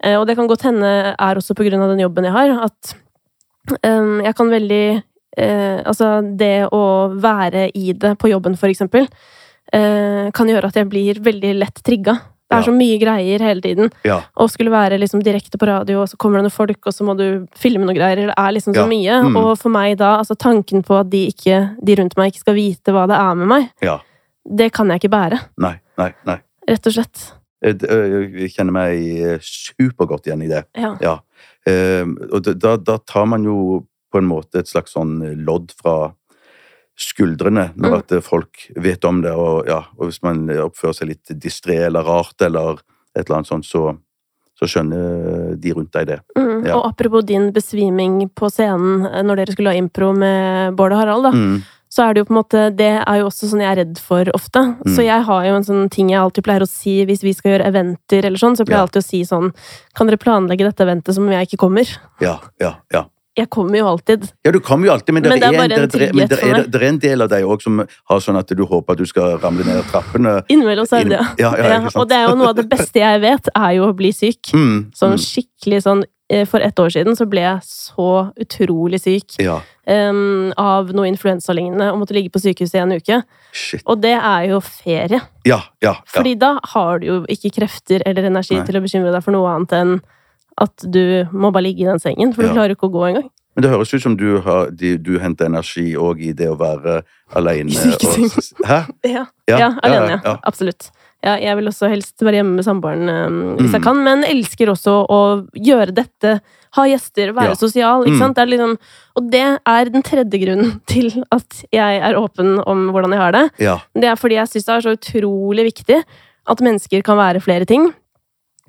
[0.02, 2.64] eh, Og det kan godt hende er også på grunn av den jobben jeg har,
[2.64, 2.94] at
[3.84, 5.02] eh, jeg kan veldig
[5.38, 9.06] eh, Altså det å være i det på jobben, for eksempel,
[9.72, 12.18] eh, kan gjøre at jeg blir veldig lett trigga.
[12.50, 12.66] Det er Ja.
[12.66, 13.90] så mye greier hele tiden.
[14.04, 14.20] Ja.
[14.36, 17.04] Og skulle være liksom direkte på radio, og så kommer det noen folk, og så
[17.06, 18.16] må du filme noen greier.
[18.26, 18.86] Det er liksom så Ja.
[18.90, 19.22] mye.
[19.30, 19.36] Mm.
[19.38, 22.54] Og for meg da, altså tanken på at de, ikke, de rundt meg ikke skal
[22.54, 24.00] vite hva det er med meg, ja.
[24.44, 25.40] det kan jeg ikke bære.
[25.58, 26.40] Nei, nei, nei.
[26.68, 27.32] Rett og slett.
[27.62, 30.64] Eh, eh, Jeg kjenner meg eh, supergodt igjen i det.
[30.76, 31.20] Ja.
[32.32, 36.12] Og da, da tar man jo på en måte et slags sånn lodd fra
[37.00, 37.98] skuldrene når Mm.
[37.98, 41.80] at eh, folk vet om det, og, ja, og hvis man oppfører seg litt distré
[41.86, 42.78] eller rart eller
[43.16, 43.96] et eller annet sånt, så,
[44.58, 46.20] så skjønner de rundt deg det.
[46.36, 46.66] Mm.
[46.68, 46.76] Ja.
[46.76, 50.98] Og apropos din besviming på scenen eh, når dere skulle ha impro med Bård og
[51.02, 51.62] Harald, da, Mm.
[51.90, 53.98] så er det jo på en måte Det er jo også sånn jeg er redd
[53.98, 54.60] for ofte.
[54.84, 54.94] Mm.
[54.94, 57.52] Så jeg har jo en sånn ting jeg alltid pleier å si hvis vi skal
[57.58, 58.84] gjøre eventer eller sånn, så pleier Ja.
[58.84, 59.52] jeg alltid å si sånn
[59.96, 61.88] Kan dere planlegge dette eventet som om jeg ikke kommer?
[62.20, 63.06] Ja, ja, ja.
[63.40, 64.28] Jeg kommer jo alltid.
[64.44, 66.68] Ja, du kommer jo alltid, men, Men det, er en det, det, men der, er,
[66.68, 69.08] det er en del av deg òg som har sånn at du håper at du
[69.08, 70.38] skal ramle ned trappene.
[70.52, 71.26] Innimellom så er det det.
[71.42, 73.88] Ja, ja, ja, og det er jo noe av det beste jeg vet, er jo
[73.88, 74.52] å bli syk.
[74.52, 78.10] Mm, Sånn mm, skikkelig sånn eh, For ett år siden så ble jeg så
[78.44, 79.56] utrolig syk ja,
[79.88, 83.22] em, av noe influensalignende og måtte ligge på sykehuset i en uke.
[83.52, 83.82] shit.
[83.86, 85.20] Og det er jo ferie.
[85.48, 85.90] Ja, ja.
[85.90, 85.96] ja.
[86.12, 88.66] Fordi da har du jo ikke krefter eller energi Nei.
[88.68, 90.00] til å bekymre deg for noe annet enn
[90.60, 92.54] at du må bare ligge i den sengen, for du Ja.
[92.54, 93.28] klarer ikke å gå engang.
[93.56, 96.56] Men det høres ut som du, har, de, du henter energi òg i det å
[96.56, 97.02] være
[97.34, 98.78] og- Hæ?
[99.04, 100.20] Ja, ja, alene, ja.
[100.24, 100.36] ja.
[100.46, 100.90] Absolutt.
[101.22, 103.84] Ja, jeg vil også helst være hjemme med samboeren um, hvis jeg Mm.
[103.84, 105.18] kan, men elsker også å
[105.52, 106.40] gjøre dette.
[106.78, 107.54] Ha gjester, være Ja.
[107.54, 108.04] sosial.
[108.06, 108.18] ikke Mm.
[108.18, 108.36] sant?
[108.36, 108.78] Det liksom,
[109.16, 113.32] og det er den tredje grunnen til at jeg er åpen om hvordan jeg har
[113.32, 113.50] det.
[113.58, 113.78] Ja.
[113.94, 116.04] Det er fordi jeg syns det er så utrolig viktig
[116.46, 117.92] at mennesker kan være flere ting.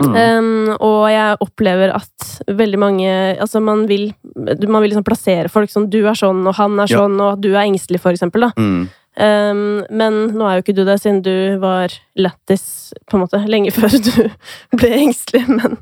[0.02, 0.16] Mm.
[0.16, 5.70] Um, og jeg opplever at veldig mange Altså, man vil, man vil liksom plassere folk
[5.70, 7.04] sånn Du er sånn, og han er Ja.
[7.04, 8.48] sånn, og du er engstelig, for eksempel.
[8.48, 8.52] Da.
[8.58, 8.90] Mm.
[9.22, 13.42] Um, men nå er jo ikke du det, siden du var lættis på en måte
[13.46, 14.32] lenge før du
[14.80, 15.44] ble engstelig.
[15.52, 15.78] Men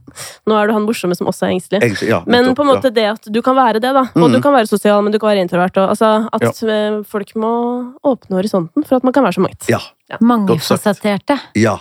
[0.49, 1.79] nå er du han morsomme som også er engstelig.
[1.85, 4.07] Jeg, ja, Men på en måte det at du kan være det, da.
[4.17, 4.33] Og Mm.
[4.33, 5.77] du kan være sosial, men du kan være introvert.
[5.77, 7.01] Og, altså, at ja.
[7.07, 9.69] folk må åpne horisonten for at man kan være så mangt.
[9.69, 9.79] Ja.
[10.19, 11.39] Mangefasetterte.
[11.55, 11.77] Ja.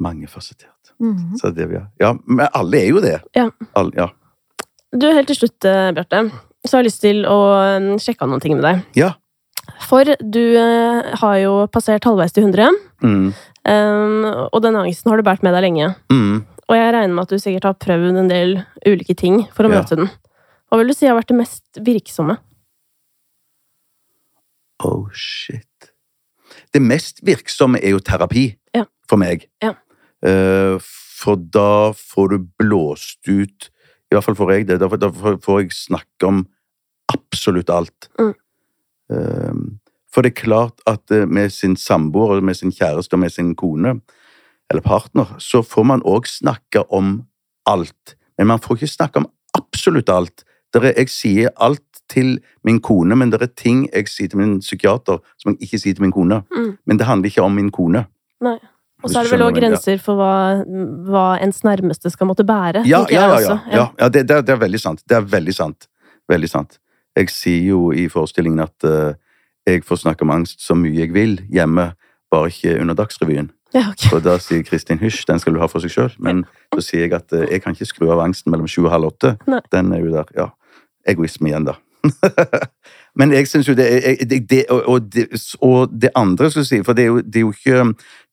[0.00, 0.92] Mangefasettert.
[1.00, 1.36] Mhm.
[1.40, 1.88] Så det vi har.
[2.00, 3.18] Ja, men alle er jo det.
[3.36, 3.48] Ja.
[3.76, 4.08] Alle, ja.
[4.92, 6.24] Du, helt til slutt, eh, Bjarte,
[6.66, 8.80] så har jeg lyst til å eh, sjekke av noen ting med deg.
[8.98, 9.12] Ja.
[9.86, 12.70] For du eh, har jo passert halvveis til 100,
[13.00, 13.30] Mm.
[13.64, 15.86] um, og den angsten har du båret med deg lenge.
[16.12, 16.42] Mm.
[16.68, 18.52] Og jeg regner med at du sikkert har prøvd en del
[18.86, 19.80] ulike ting for å Ja.
[19.80, 20.10] møte den.
[20.70, 22.36] Hva vil du si har vært det mest virksomme?
[24.84, 25.90] Oh, shit.
[26.72, 28.84] Det mest virksomme er jo terapi Ja.
[29.08, 29.48] for meg.
[29.62, 29.74] Ja.
[30.26, 30.76] Eh,
[31.20, 33.70] for da får du blåst ut
[34.10, 34.80] I hvert fall får jeg det.
[34.82, 36.42] Da får, jeg snakke om
[37.12, 38.08] absolutt alt.
[38.18, 38.32] Mm.
[39.14, 39.60] Eh,
[40.10, 43.54] for det er klart at eh, med sin samboer, med sin kjæreste og med sin
[43.54, 44.00] kone,
[44.70, 47.20] eller partner, så får man òg snakke om
[47.70, 48.16] alt.
[48.38, 50.44] Men man får ikke snakke om absolutt alt.
[50.74, 54.40] Der er, jeg sier alt til min kone, men det er ting jeg sier til
[54.42, 56.42] min psykiater som jeg ikke sier til min kone.
[56.50, 56.70] Mm.
[56.86, 58.04] Men det handler ikke om min kone.
[58.42, 58.58] Nei.
[59.00, 60.34] Og så er det vel òg grenser for hva,
[61.08, 62.84] hva ens nærmeste skal måtte bære.
[62.88, 63.40] Ja, ja, ja.
[63.40, 63.86] ja, ja.
[63.98, 65.02] ja det, det, er, det er veldig sant.
[65.08, 65.88] Det er veldig sant.
[66.30, 66.78] Veldig sant.
[67.18, 69.16] Jeg sier jo i forestillingen at uh,
[69.68, 71.90] jeg får snakke om angst så mye jeg vil hjemme,
[72.30, 73.50] bare ikke under Dagsrevyen.
[73.74, 74.10] Ja, okay.
[74.10, 76.14] For da sier Kristin hysj, den skal du ha for seg sjøl.
[76.22, 76.44] Men
[76.74, 79.12] så sier jeg at uh, jeg kan ikke skru av angsten mellom sju og halv
[79.12, 79.36] åtte.
[79.72, 80.34] Den er jo der.
[80.36, 80.50] Ja.
[81.08, 81.78] Egoisme igjen, da.
[83.18, 83.86] Men jeg syns jo det,
[84.30, 85.26] det, det og, det
[85.60, 87.84] og det andre, skal jeg si, for det er jo, det er jo ikke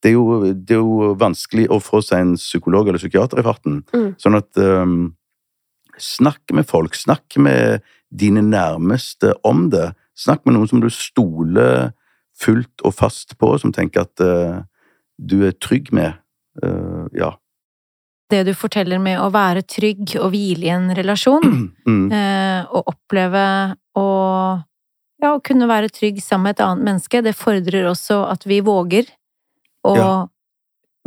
[0.04, 3.46] det er, jo, det er jo vanskelig å få seg en psykolog eller psykiater i
[3.46, 3.80] farten.
[3.96, 4.12] Mm.
[4.22, 5.00] Sånn at um,
[5.98, 6.94] Snakk med folk.
[6.94, 7.82] Snakk med
[8.14, 9.96] dine nærmeste om det.
[10.14, 11.92] Snakk med noen som du stoler
[12.38, 14.62] fullt og fast på, som tenker at uh,
[15.18, 16.20] du er trygg med.
[16.62, 17.34] Uh, ja.
[18.30, 21.44] Det du forteller med å være trygg og hvile i en relasjon,
[21.88, 22.12] Mm.
[22.12, 23.44] eh, og oppleve
[23.96, 24.08] å
[25.24, 28.60] ja, å kunne være trygg sammen med et annet menneske, det fordrer også at vi
[28.62, 29.08] våger
[29.88, 30.10] å Ja.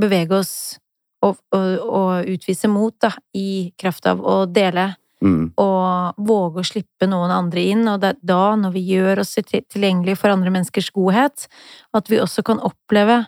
[0.01, 0.79] bevege oss
[1.23, 5.53] og, og, og utvise mot, da, i kraft av å dele Mm.
[5.61, 9.35] og våge å slippe noen andre inn, og det er da, når vi gjør oss
[9.37, 11.45] tilgjengelige for andre menneskers godhet,
[11.93, 13.27] at vi også kan oppleve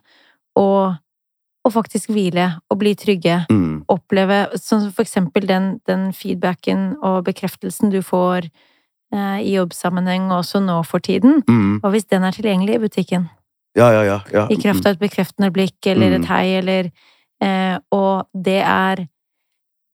[0.56, 0.96] å,
[1.62, 3.44] å faktisk hvile og bli trygge.
[3.50, 3.84] Mm.
[3.92, 8.48] Oppleve sånn som for eksempel den, den feedbacken og bekreftelsen du får
[9.14, 11.42] eh, i jobbsammenheng også nå for tiden.
[11.48, 11.80] Mm.
[11.84, 13.28] Og hvis den er tilgjengelig i butikken,
[13.78, 14.18] Ja, ja, ja.
[14.32, 14.46] ja.
[14.52, 16.16] i kraft av et bekreftende blikk eller Mm.
[16.22, 16.90] et hei eller
[17.40, 19.06] eh, Og det er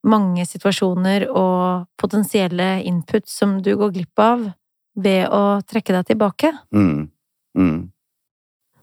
[0.05, 4.53] mange situasjoner og potensielle input som du går glipp av
[4.97, 6.53] ved å trekke deg tilbake.
[6.75, 7.11] Mm.
[7.59, 7.91] Mm.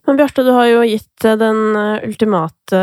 [0.05, 2.81] Men Bjarte, du har jo gitt eh, den eh, ultimate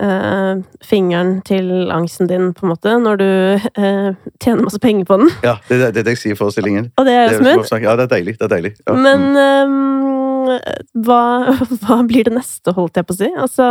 [0.00, 4.08] eh, fingeren til angsten din, på en måte, når du eh,
[4.40, 5.32] tjener masse penger på den.
[5.44, 6.90] Ja, det er det, det jeg sier i forestillingen.
[6.96, 7.76] Og det er jo smooth.
[7.84, 8.38] ja, det er deilig.
[8.40, 8.74] Det er deilig.
[8.86, 8.96] Ja.
[8.96, 10.21] Men mm.
[11.06, 11.20] Hva,
[11.82, 13.28] hva blir det neste, holdt jeg på å si?
[13.44, 13.66] Altså,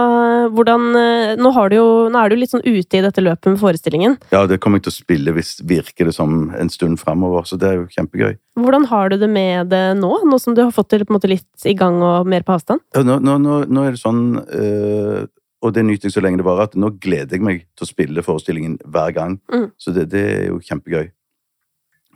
[0.56, 3.54] hvordan eh, Nå, har du jo, nå er du litt sånn ute i dette løpet
[3.54, 4.18] med forestillingen.
[4.34, 7.60] Ja, det kommer jeg til å spille hvis virker det som en stund framover, så
[7.60, 8.36] det er jo kjempegøy.
[8.62, 11.68] Hvordan har du det med det nå, nå som du har fått det måte litt
[11.68, 12.84] i gang og mer på avstand?
[12.96, 15.30] Ja, nå, nå, nå er det sånn øh,
[15.62, 17.90] Og det nyter jeg så lenge det varer, at nå gleder jeg meg til å
[17.90, 19.38] spille forestillingen hver gang.
[19.54, 19.68] Mm.
[19.80, 21.12] Så det, det er jo kjempegøy.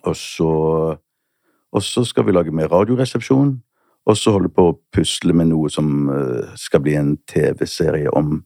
[0.06, 0.52] Og så
[1.76, 3.58] Og så skal vi lage mer radioresepsjon.
[4.06, 8.44] Og så holder på å pusle med noe som øh, skal bli en TV-serie om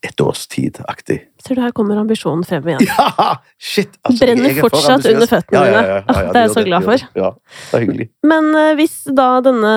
[0.00, 1.18] et års tid-aktig.
[1.44, 2.86] Du, her kommer ambisjonen frem igjen.
[2.88, 3.34] Ja!
[3.60, 3.98] Shit!
[4.00, 5.82] altså, Brenner er for fortsatt under føttene Ja, ja, dine.
[5.82, 7.04] ja, ja, ja, Det er jeg så glad for.
[7.20, 8.06] Ja, det er hyggelig.
[8.32, 9.74] Men uh, hvis da denne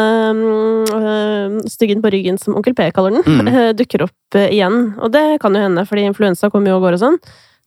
[0.95, 3.47] eh, styggen på ryggen, som Onkel P kaller den, Mm.
[3.51, 6.87] uh, dukker opp eh, igjen, og det kan jo hende fordi influensa kommer jo og
[6.87, 7.19] går og sånn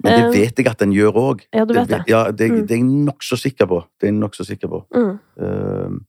[0.05, 1.45] Men det Eh, vet jeg at den gjør òg.
[1.57, 2.03] Ja, du vet det.
[2.09, 2.66] Ja, det, Mm.
[2.66, 3.84] det er jeg nokså sikker på.
[4.01, 4.84] Det er jeg nokså sikker på.
[4.97, 6.01] mm.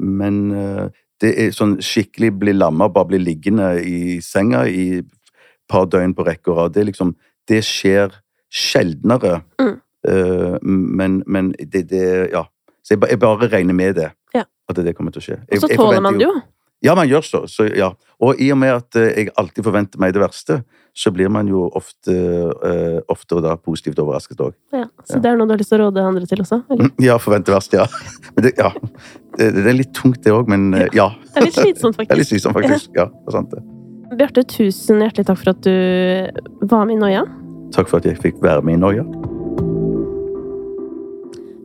[0.00, 0.86] Men eh,
[1.22, 5.06] det er sånn skikkelig bli lamma, bare bli liggende i senga i et
[5.70, 6.74] par døgn på rekke og rad.
[6.76, 7.14] Det, liksom,
[7.48, 8.16] det skjer
[8.54, 9.40] sjeldnere.
[9.62, 9.76] Mm.
[10.08, 12.46] Eh, men, men det, det Ja.
[12.84, 14.10] Så jeg, ba- jeg bare regner med det.
[14.34, 14.42] Ja.
[14.68, 15.38] At det kommer til å skje.
[15.48, 16.34] Og så tåler man det jo.
[16.84, 17.40] Ja, man gjør så.
[17.48, 17.94] så ja.
[18.20, 20.58] Og i og med at eh, jeg alltid forventer meg det verste,
[20.94, 24.52] så blir man jo ofte, uh, ofte da positivt overrasket òg.
[24.70, 26.60] Ja, så det er noe du har lyst til å råde andre til også?
[26.70, 26.92] Eller?
[27.08, 27.88] Ja, forvente verst, ja.
[28.36, 28.70] Men det, ja.
[29.38, 31.08] Det, det er litt tungt, det òg, men eh, ja.
[31.34, 32.34] Det er litt slitsomt, Det er litt faktisk.
[32.34, 32.90] slitsomt, faktisk.
[32.98, 33.62] Ja, det er sant det.
[34.14, 37.24] Bjarte, tusen hjertelig takk for at du var med i Noia.
[37.74, 39.02] Takk for at jeg fikk være med i Noia.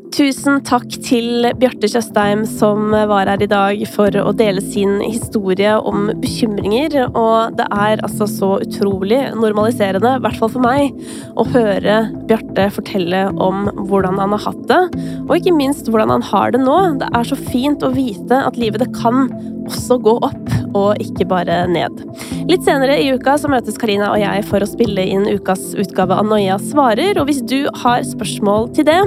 [0.10, 5.76] Tusen takk til Bjarte Tjøstheim som var her i dag for å dele sin historie
[5.86, 6.96] om bekymringer.
[7.14, 10.98] Og det er altså så utrolig normaliserende, i hvert fall for meg,
[11.38, 12.00] å høre
[12.30, 14.82] Bjarte fortelle om hvordan han har hatt det,
[15.28, 16.80] og ikke minst hvordan han har det nå.
[17.04, 19.30] Det er så fint å vite at livet det kan
[19.70, 22.04] også gå opp, og ikke bare ned.
[22.50, 26.18] Litt senere i uka så møtes Karina og jeg for å spille inn ukas utgave
[26.18, 29.00] av Noia svarer, og hvis du har spørsmål til det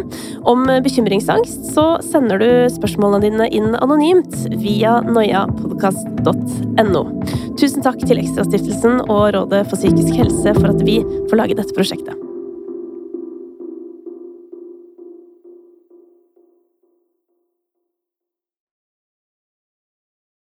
[0.48, 7.02] om bekymringsangst, så sender du spørsmålene dine inn anonymt via noiapodkast.no.
[7.60, 11.00] Tusen takk til Ekstrastiftelsen og Rådet for psykisk helse for at vi
[11.30, 12.31] får lage dette prosjektet.